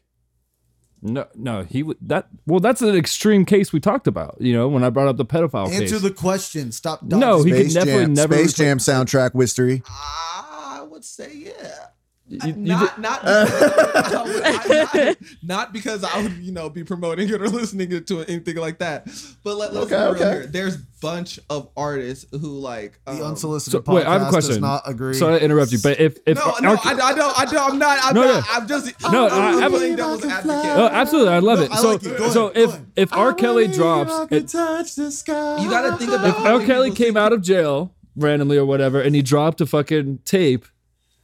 [1.05, 2.29] No, no, he would that.
[2.47, 4.37] Well, that's an extreme case we talked about.
[4.39, 6.01] You know, when I brought up the pedophile Answer case.
[6.01, 6.71] the question.
[6.71, 7.03] Stop.
[7.03, 7.53] No, dodging.
[7.55, 8.33] he could never, Jam, never.
[8.35, 9.83] Space Jam soundtrack, Wistery.
[9.85, 11.87] I would say yeah.
[12.33, 16.51] You- you not, did- not, because I would- I- not, not because I would, you
[16.51, 19.05] know, be promoting it or listening to it, anything like that.
[19.43, 20.39] But let, let's Okay, be real okay.
[20.41, 20.47] here.
[20.47, 24.51] There's bunch of artists who like um, The Unsoulicited So wait, I have a question.
[24.53, 25.13] Does not agree.
[25.15, 27.71] Sorry to interrupt you, but if if No, no, R- I, I don't, I don't,
[27.73, 28.41] I'm not, I'm No, not, no.
[28.51, 30.65] I'm just, No, I'm, I- I'm I'm- playing devil's advocate.
[30.71, 31.71] Oh, absolutely, I love No, it.
[31.71, 32.17] I So, like it.
[32.17, 32.85] Go so ahead, if ahead.
[32.95, 33.33] if R.
[33.33, 35.61] Kelly drops, it, touch the sky.
[35.61, 36.65] You got to think about if how R.
[36.65, 40.65] Kelly came out of jail randomly or whatever, and he dropped a fucking tape,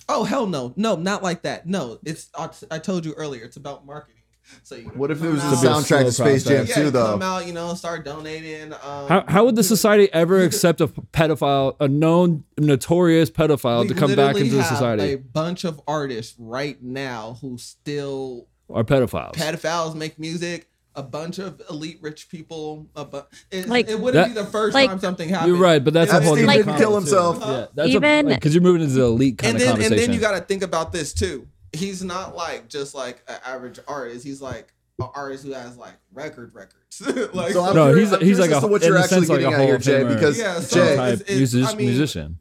[0.09, 1.67] Oh hell no, no, not like that.
[1.67, 3.45] No, it's I, I told you earlier.
[3.45, 4.15] It's about marketing.
[4.63, 6.73] So you What if it was the out- be a soundtrack to Space Jam yeah,
[6.73, 7.11] too, though?
[7.11, 8.73] come out, you know, start donating.
[8.73, 13.89] Um, how how would the society ever accept a pedophile, a known notorious pedophile, we
[13.89, 15.13] to come back literally into the society?
[15.13, 19.33] A bunch of artists right now who still are pedophiles?
[19.33, 20.68] pedophiles make music.
[20.99, 22.87] A bunch of elite rich people.
[22.93, 23.21] A bu-
[23.51, 25.53] it, Like- it wouldn't That- be the first like- time something happened.
[25.53, 27.23] You're right, but that's a whole Epstein different didn't kill conversation.
[27.31, 27.39] himself.
[27.59, 30.11] Yeah, that's Even- because you're moving into the elite kind and of then and then
[30.13, 31.47] you got to think about this too.
[31.71, 34.25] He's not like just like an average artist.
[34.25, 36.75] He's like an artist who has like record records.
[37.33, 39.39] like So I'm no, he's I'm he's like a what in you're actually sense, like
[39.39, 41.75] getting a at here, Hall Jay, because Yeah, so Jay, it's- type it's- music- I
[41.75, 42.39] mean- musician.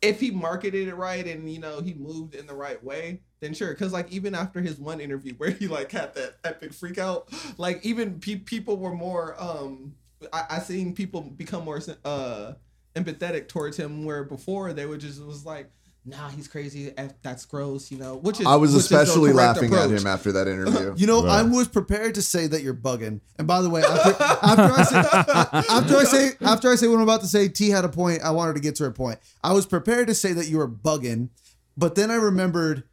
[0.00, 3.54] if he marketed it right and you know he moved in the right way, then
[3.54, 3.70] sure.
[3.70, 7.28] Because like even after his one interview where he like had that epic freak out,
[7.58, 9.34] like even pe- people were more.
[9.40, 9.94] um
[10.32, 12.54] I, I seen people become more uh
[12.94, 15.70] empathetic towards him where before they would just was like.
[16.08, 16.92] Nah, he's crazy.
[16.96, 18.14] F, that's gross, you know.
[18.14, 20.94] Which is I was which especially correct laughing at him after that interview.
[20.96, 21.40] You know, Right.
[21.40, 23.20] I was prepared to say that you're bugging.
[23.40, 26.94] And by the way, after, after I say after I say after I say what
[26.98, 28.22] I'm about to say, T had a point.
[28.22, 29.18] I wanted to get to her point.
[29.42, 31.30] I was prepared to say that you were bugging,
[31.76, 32.84] but then I remembered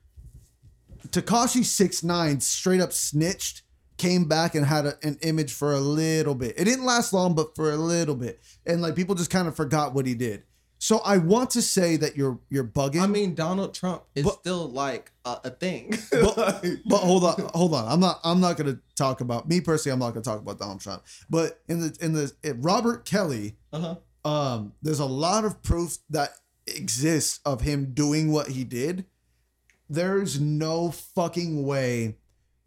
[1.13, 3.61] Tekashi Six Nine straight up snitched,
[3.97, 6.55] came back and had a, an image for a little bit.
[6.57, 9.55] It didn't last long, but for a little bit, and like people just kind of
[9.55, 10.43] forgot what he did.
[10.79, 13.01] So I want to say that you're you're bugging.
[13.01, 15.97] I mean, Donald Trump is But- still like a, a thing.
[16.11, 17.87] but, but hold on, hold on.
[17.87, 18.19] I'm not.
[18.23, 19.93] I'm not going to talk about me personally.
[19.93, 21.03] I'm not going to talk about Donald Trump.
[21.29, 23.95] But in the in the Robert Kelly, uh-huh.
[24.29, 26.31] um, there's a lot of proof that
[26.67, 29.05] exists of him doing what he did,
[29.89, 32.17] there's no fucking way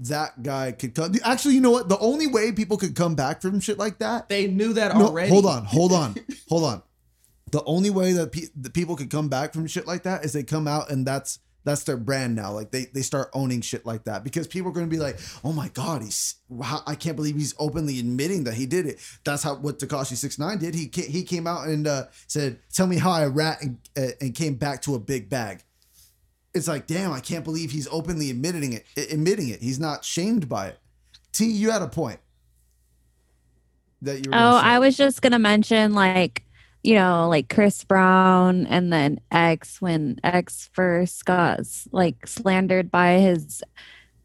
[0.01, 1.15] that guy could come.
[1.25, 1.89] Actually, you know what?
[1.89, 4.29] The only way people could come back from shit like that.
[4.29, 5.31] They knew that No, already.
[5.31, 6.15] hold on, hold on,
[6.49, 6.83] hold on.
[7.53, 10.33] The only way that pe- the people could come back from shit like that is
[10.33, 12.53] they come out and that's that's their brand now.
[12.53, 15.19] Like they they start owning shit like that because people are going to be like,
[15.43, 18.99] oh my god, he's wow, I can't believe he's openly admitting that he did it.
[19.25, 20.75] That's how what Tekashi Six Nine did.
[20.75, 24.35] He he came out and uh, said, tell me how I rat and uh, and
[24.35, 25.65] came back to a big bag.
[26.57, 28.87] It's like, damn, I can't believe he's openly admitting it.
[28.97, 30.79] Admitting it, he's not shamed by it.
[31.33, 32.19] T, you had a point.
[34.03, 34.31] That you.
[34.31, 34.61] Were Oh.
[34.63, 36.45] I was just gonna mention like,
[36.83, 41.61] you know, like Chris Brown and then X when X first got
[41.93, 43.63] like slandered by his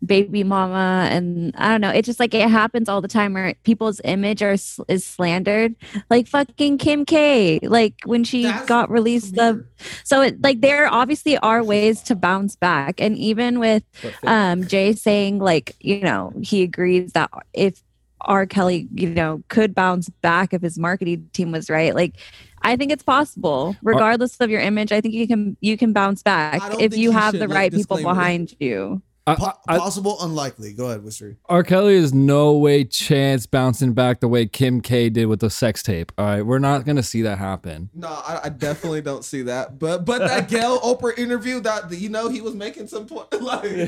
[0.05, 1.89] baby mama and I don't know.
[1.89, 4.53] It just like it happens all the time where people's image are
[4.87, 5.75] is slandered.
[6.09, 7.59] Like fucking Kim K.
[7.63, 9.65] Like when she That's got released the
[10.03, 13.83] so it like there obviously are ways to bounce back and even with
[14.23, 17.81] um Jay saying like you know he agrees that if
[18.21, 22.15] R Kelly you know could bounce back if his marketing team was right like
[22.63, 26.23] I think it's possible regardless of your image I think you can you can bounce
[26.23, 30.17] back if think you have the right people behind you I, Po- I, I, possible,
[30.21, 30.73] unlikely.
[30.73, 31.37] Go ahead, Wistery.
[31.45, 31.61] R.
[31.63, 35.83] Kelly is no way chance bouncing back the way Kim K did with the sex
[35.83, 36.11] tape.
[36.17, 37.89] All right, we're not gonna see that happen.
[37.93, 39.77] No, I, I definitely don't see that.
[39.77, 43.63] But but that Gayle Oprah interview that you know he was making some point like
[43.69, 43.87] you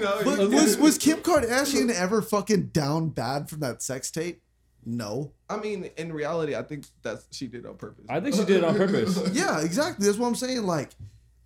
[0.00, 4.42] know he But was was Kim Kardashian ever fucking down bad from that sex tape?
[4.84, 5.32] No.
[5.48, 8.04] I mean in reality I think that she did on purpose.
[8.08, 9.18] I think she did it on purpose.
[9.32, 10.04] Yeah, exactly.
[10.06, 10.64] That's what I'm saying.
[10.64, 10.90] Like,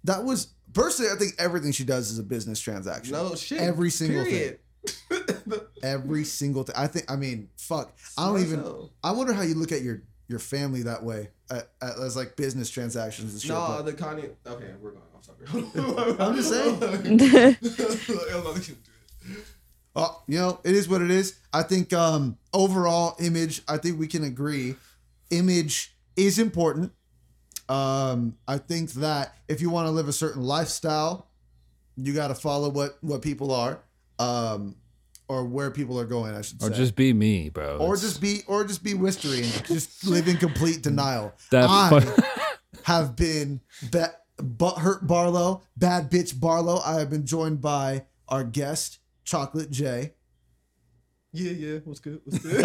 [0.04, 3.12] that was personally, I think everything she does is a business transaction.
[3.12, 3.60] no shit.
[3.60, 4.58] Every single period.
[5.82, 6.74] Every single thing.
[6.76, 7.10] I think.
[7.10, 7.96] I mean, fuck.
[8.16, 8.88] I don't even.
[9.02, 12.36] I wonder how you look at your your family that way uh, uh, as like
[12.36, 13.50] business transactions and shit.
[13.50, 14.30] No, but- the Kanye.
[14.46, 15.02] Okay, we're going.
[15.14, 16.16] I'm sorry.
[16.18, 16.74] I'm just saying.
[16.74, 18.76] I'm not gonna do it.
[19.96, 21.38] Oh, you know, it is what it is.
[21.52, 24.76] I think um overall image, I think we can agree
[25.30, 26.92] image is important.
[27.68, 31.28] Um I think that if you want to live a certain lifestyle,
[31.96, 33.80] you got to follow what what people are
[34.18, 34.76] um
[35.28, 36.68] or where people are going, I should say.
[36.68, 37.76] Or just be me, bro.
[37.76, 41.34] or just be or just be wistering and just live in complete denial.
[41.50, 42.22] That I fu-
[42.84, 46.80] have been ba- butthurt Barlow, bad bitch Barlow.
[46.84, 50.14] I have been joined by our guest, Chocolate J.
[51.32, 51.78] Yeah, yeah.
[51.84, 52.20] What's good?
[52.24, 52.52] What's good?
[52.52, 52.60] you,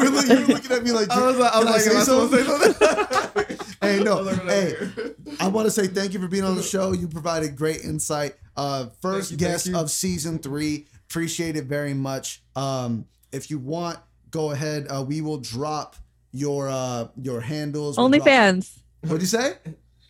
[0.00, 2.02] were look, you were looking at me like, I was like, I was like, I
[2.02, 3.56] supposed to something?" say something?
[3.82, 4.74] hey, no, was hey.
[5.40, 6.92] I want to say thank you for being on the show.
[6.92, 8.34] You provided great insight.
[8.56, 10.86] Uh, first you, guest of season three.
[11.08, 12.42] Appreciate it very much.
[12.56, 13.98] Um, if you want,
[14.30, 14.86] go ahead.
[14.90, 15.96] Uh, we will drop
[16.32, 17.96] your uh your handles.
[17.98, 19.54] We'll drop- OnlyFans What'd you say?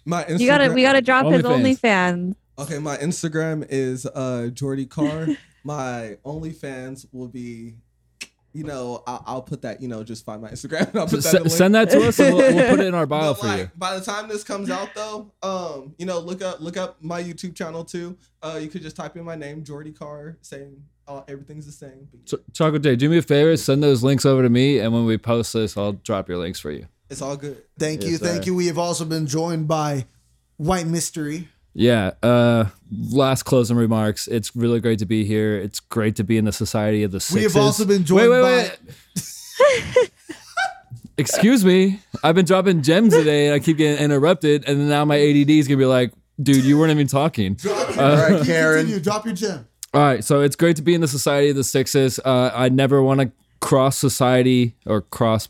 [0.05, 0.41] My Instagram.
[0.41, 1.81] you gotta we gotta drop his OnlyFans.
[1.81, 5.29] OnlyFans Okay, my Instagram is uh Jordy Carr.
[5.65, 7.75] My OnlyFans will be,
[8.53, 9.81] you know, I'll, I'll put that.
[9.81, 10.89] You know, just find my Instagram.
[10.91, 11.35] And I'll put that.
[11.41, 13.41] in S- send that to us and we'll, we'll put it in our bio But,
[13.41, 13.71] for like, you.
[13.77, 17.23] By the time this comes out, though, um, you know, look up look up my
[17.23, 18.17] YouTube channel too.
[18.43, 20.37] Uh, you could just type in my name, Jordy Carr.
[20.43, 22.09] Same, uh, everything's the same.
[22.13, 24.93] But So, Chocolate J, do me a favor, send those links over to me, and
[24.93, 26.87] when we post this, I'll drop your links for you.
[27.09, 27.63] it's all good.
[27.79, 28.55] Thank you, Yes, thank you.
[28.55, 30.07] We have also been joined by
[30.59, 31.49] White Mystery.
[31.75, 32.13] Yeah.
[32.23, 32.67] Uh,
[33.11, 34.29] last closing remarks.
[34.29, 35.57] It's really great to be here.
[35.57, 37.37] It's great to be in the Society of the Sixes.
[37.37, 38.79] We have also been joined wait, wait,
[39.15, 39.97] by.
[39.97, 40.11] wait.
[41.19, 42.01] Excuse me.
[42.25, 45.69] I've been dropping gems today, and I keep getting interrupted, and now my ADD is
[45.69, 46.13] gonna be like,
[46.43, 48.87] "Dude, you weren't even talking." All right, Karen.
[48.87, 49.67] Continue, drop your gem.
[49.95, 52.19] All right, so it's great to be in the Society of the Sixes.
[52.25, 53.31] Uh, I never want to
[53.61, 55.49] cross society or cross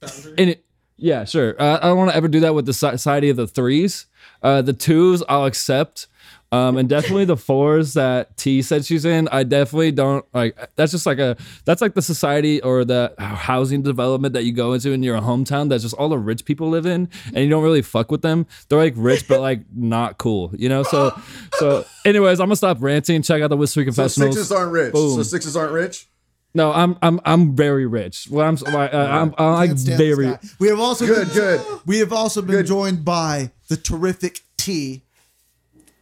[0.00, 0.34] Boundary.
[0.38, 0.64] in it.
[1.02, 1.60] Yeah, sure.
[1.60, 4.06] Uh, I don't want to ever do that with the Society of the Threes.
[4.40, 6.06] Uh, the twos I'll accept,
[6.52, 9.26] um, and definitely the fours that T said she's in.
[9.32, 10.56] I definitely don't like.
[10.76, 14.74] That's just like a that's like the society or the housing development that you go
[14.74, 15.68] into in your hometown.
[15.68, 18.46] That's just all the rich people live in, and you don't really fuck with them.
[18.68, 20.84] They're like rich, but like not cool, you know.
[20.84, 21.12] So,
[21.54, 23.22] so anyways, I'm gonna stop ranting.
[23.22, 24.34] Check out the Whispery So Confessionals.
[24.36, 24.92] sixes aren't rich.
[24.92, 25.16] Boom.
[25.16, 26.06] So sixes aren't rich.
[26.54, 28.28] No, I'm I'm I'm very rich.
[28.30, 30.26] Well, I'm uh, I'm, I'm like Can't stand this very.
[30.32, 30.38] guy.
[30.58, 31.60] We have also Good, been, good.
[31.86, 32.66] We have also been Good.
[32.66, 35.02] joined by the terrific T.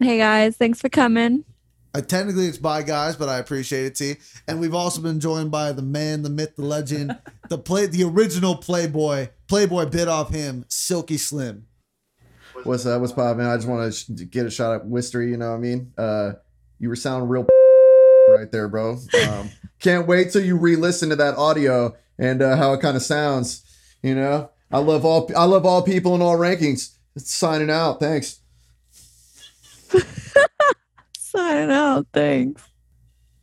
[0.01, 1.44] hey guys thanks for coming
[1.94, 4.14] Uh, technically, it's by guys, but I appreciate it, T.
[4.47, 7.18] And we've also been joined by the man, the myth, the legend,
[7.48, 9.28] the play, the original Playboy.
[9.48, 11.66] Playboy bit off him, Silky Slim.
[12.64, 13.44] What's uh, what's poppin'?
[13.47, 15.31] I just want to sh- get a shot at Wistery.
[15.31, 15.93] You know what I mean?
[15.98, 16.32] Uh,
[16.78, 17.47] you were sounding real
[18.28, 18.98] right there, bro.
[19.28, 23.02] Um, can't wait till you re-listen to that audio and uh, how it kind of
[23.02, 23.64] sounds.
[24.02, 26.97] You know, I love all I love all people in all rankings.
[27.16, 28.01] Signing out.
[28.01, 28.40] Thanks.
[31.18, 32.06] Signing out.
[32.12, 32.62] Thanks.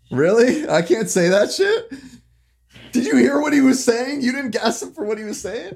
[0.10, 0.68] Really?
[0.68, 1.92] I can't say that shit.
[2.92, 4.22] Did you hear what he was saying?
[4.22, 5.76] You didn't gas him for what he was saying?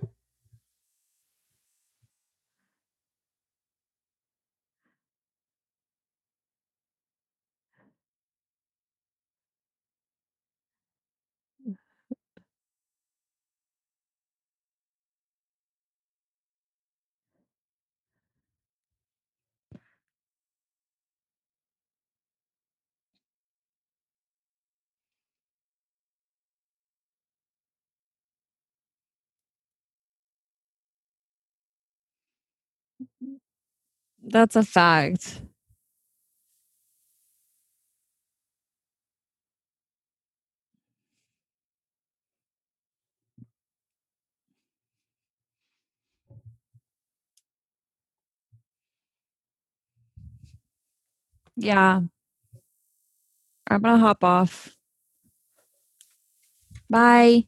[34.32, 35.42] That's a fact.
[51.56, 52.02] Yeah.
[53.70, 54.76] I'm gonna hop off.
[56.90, 57.46] Bye.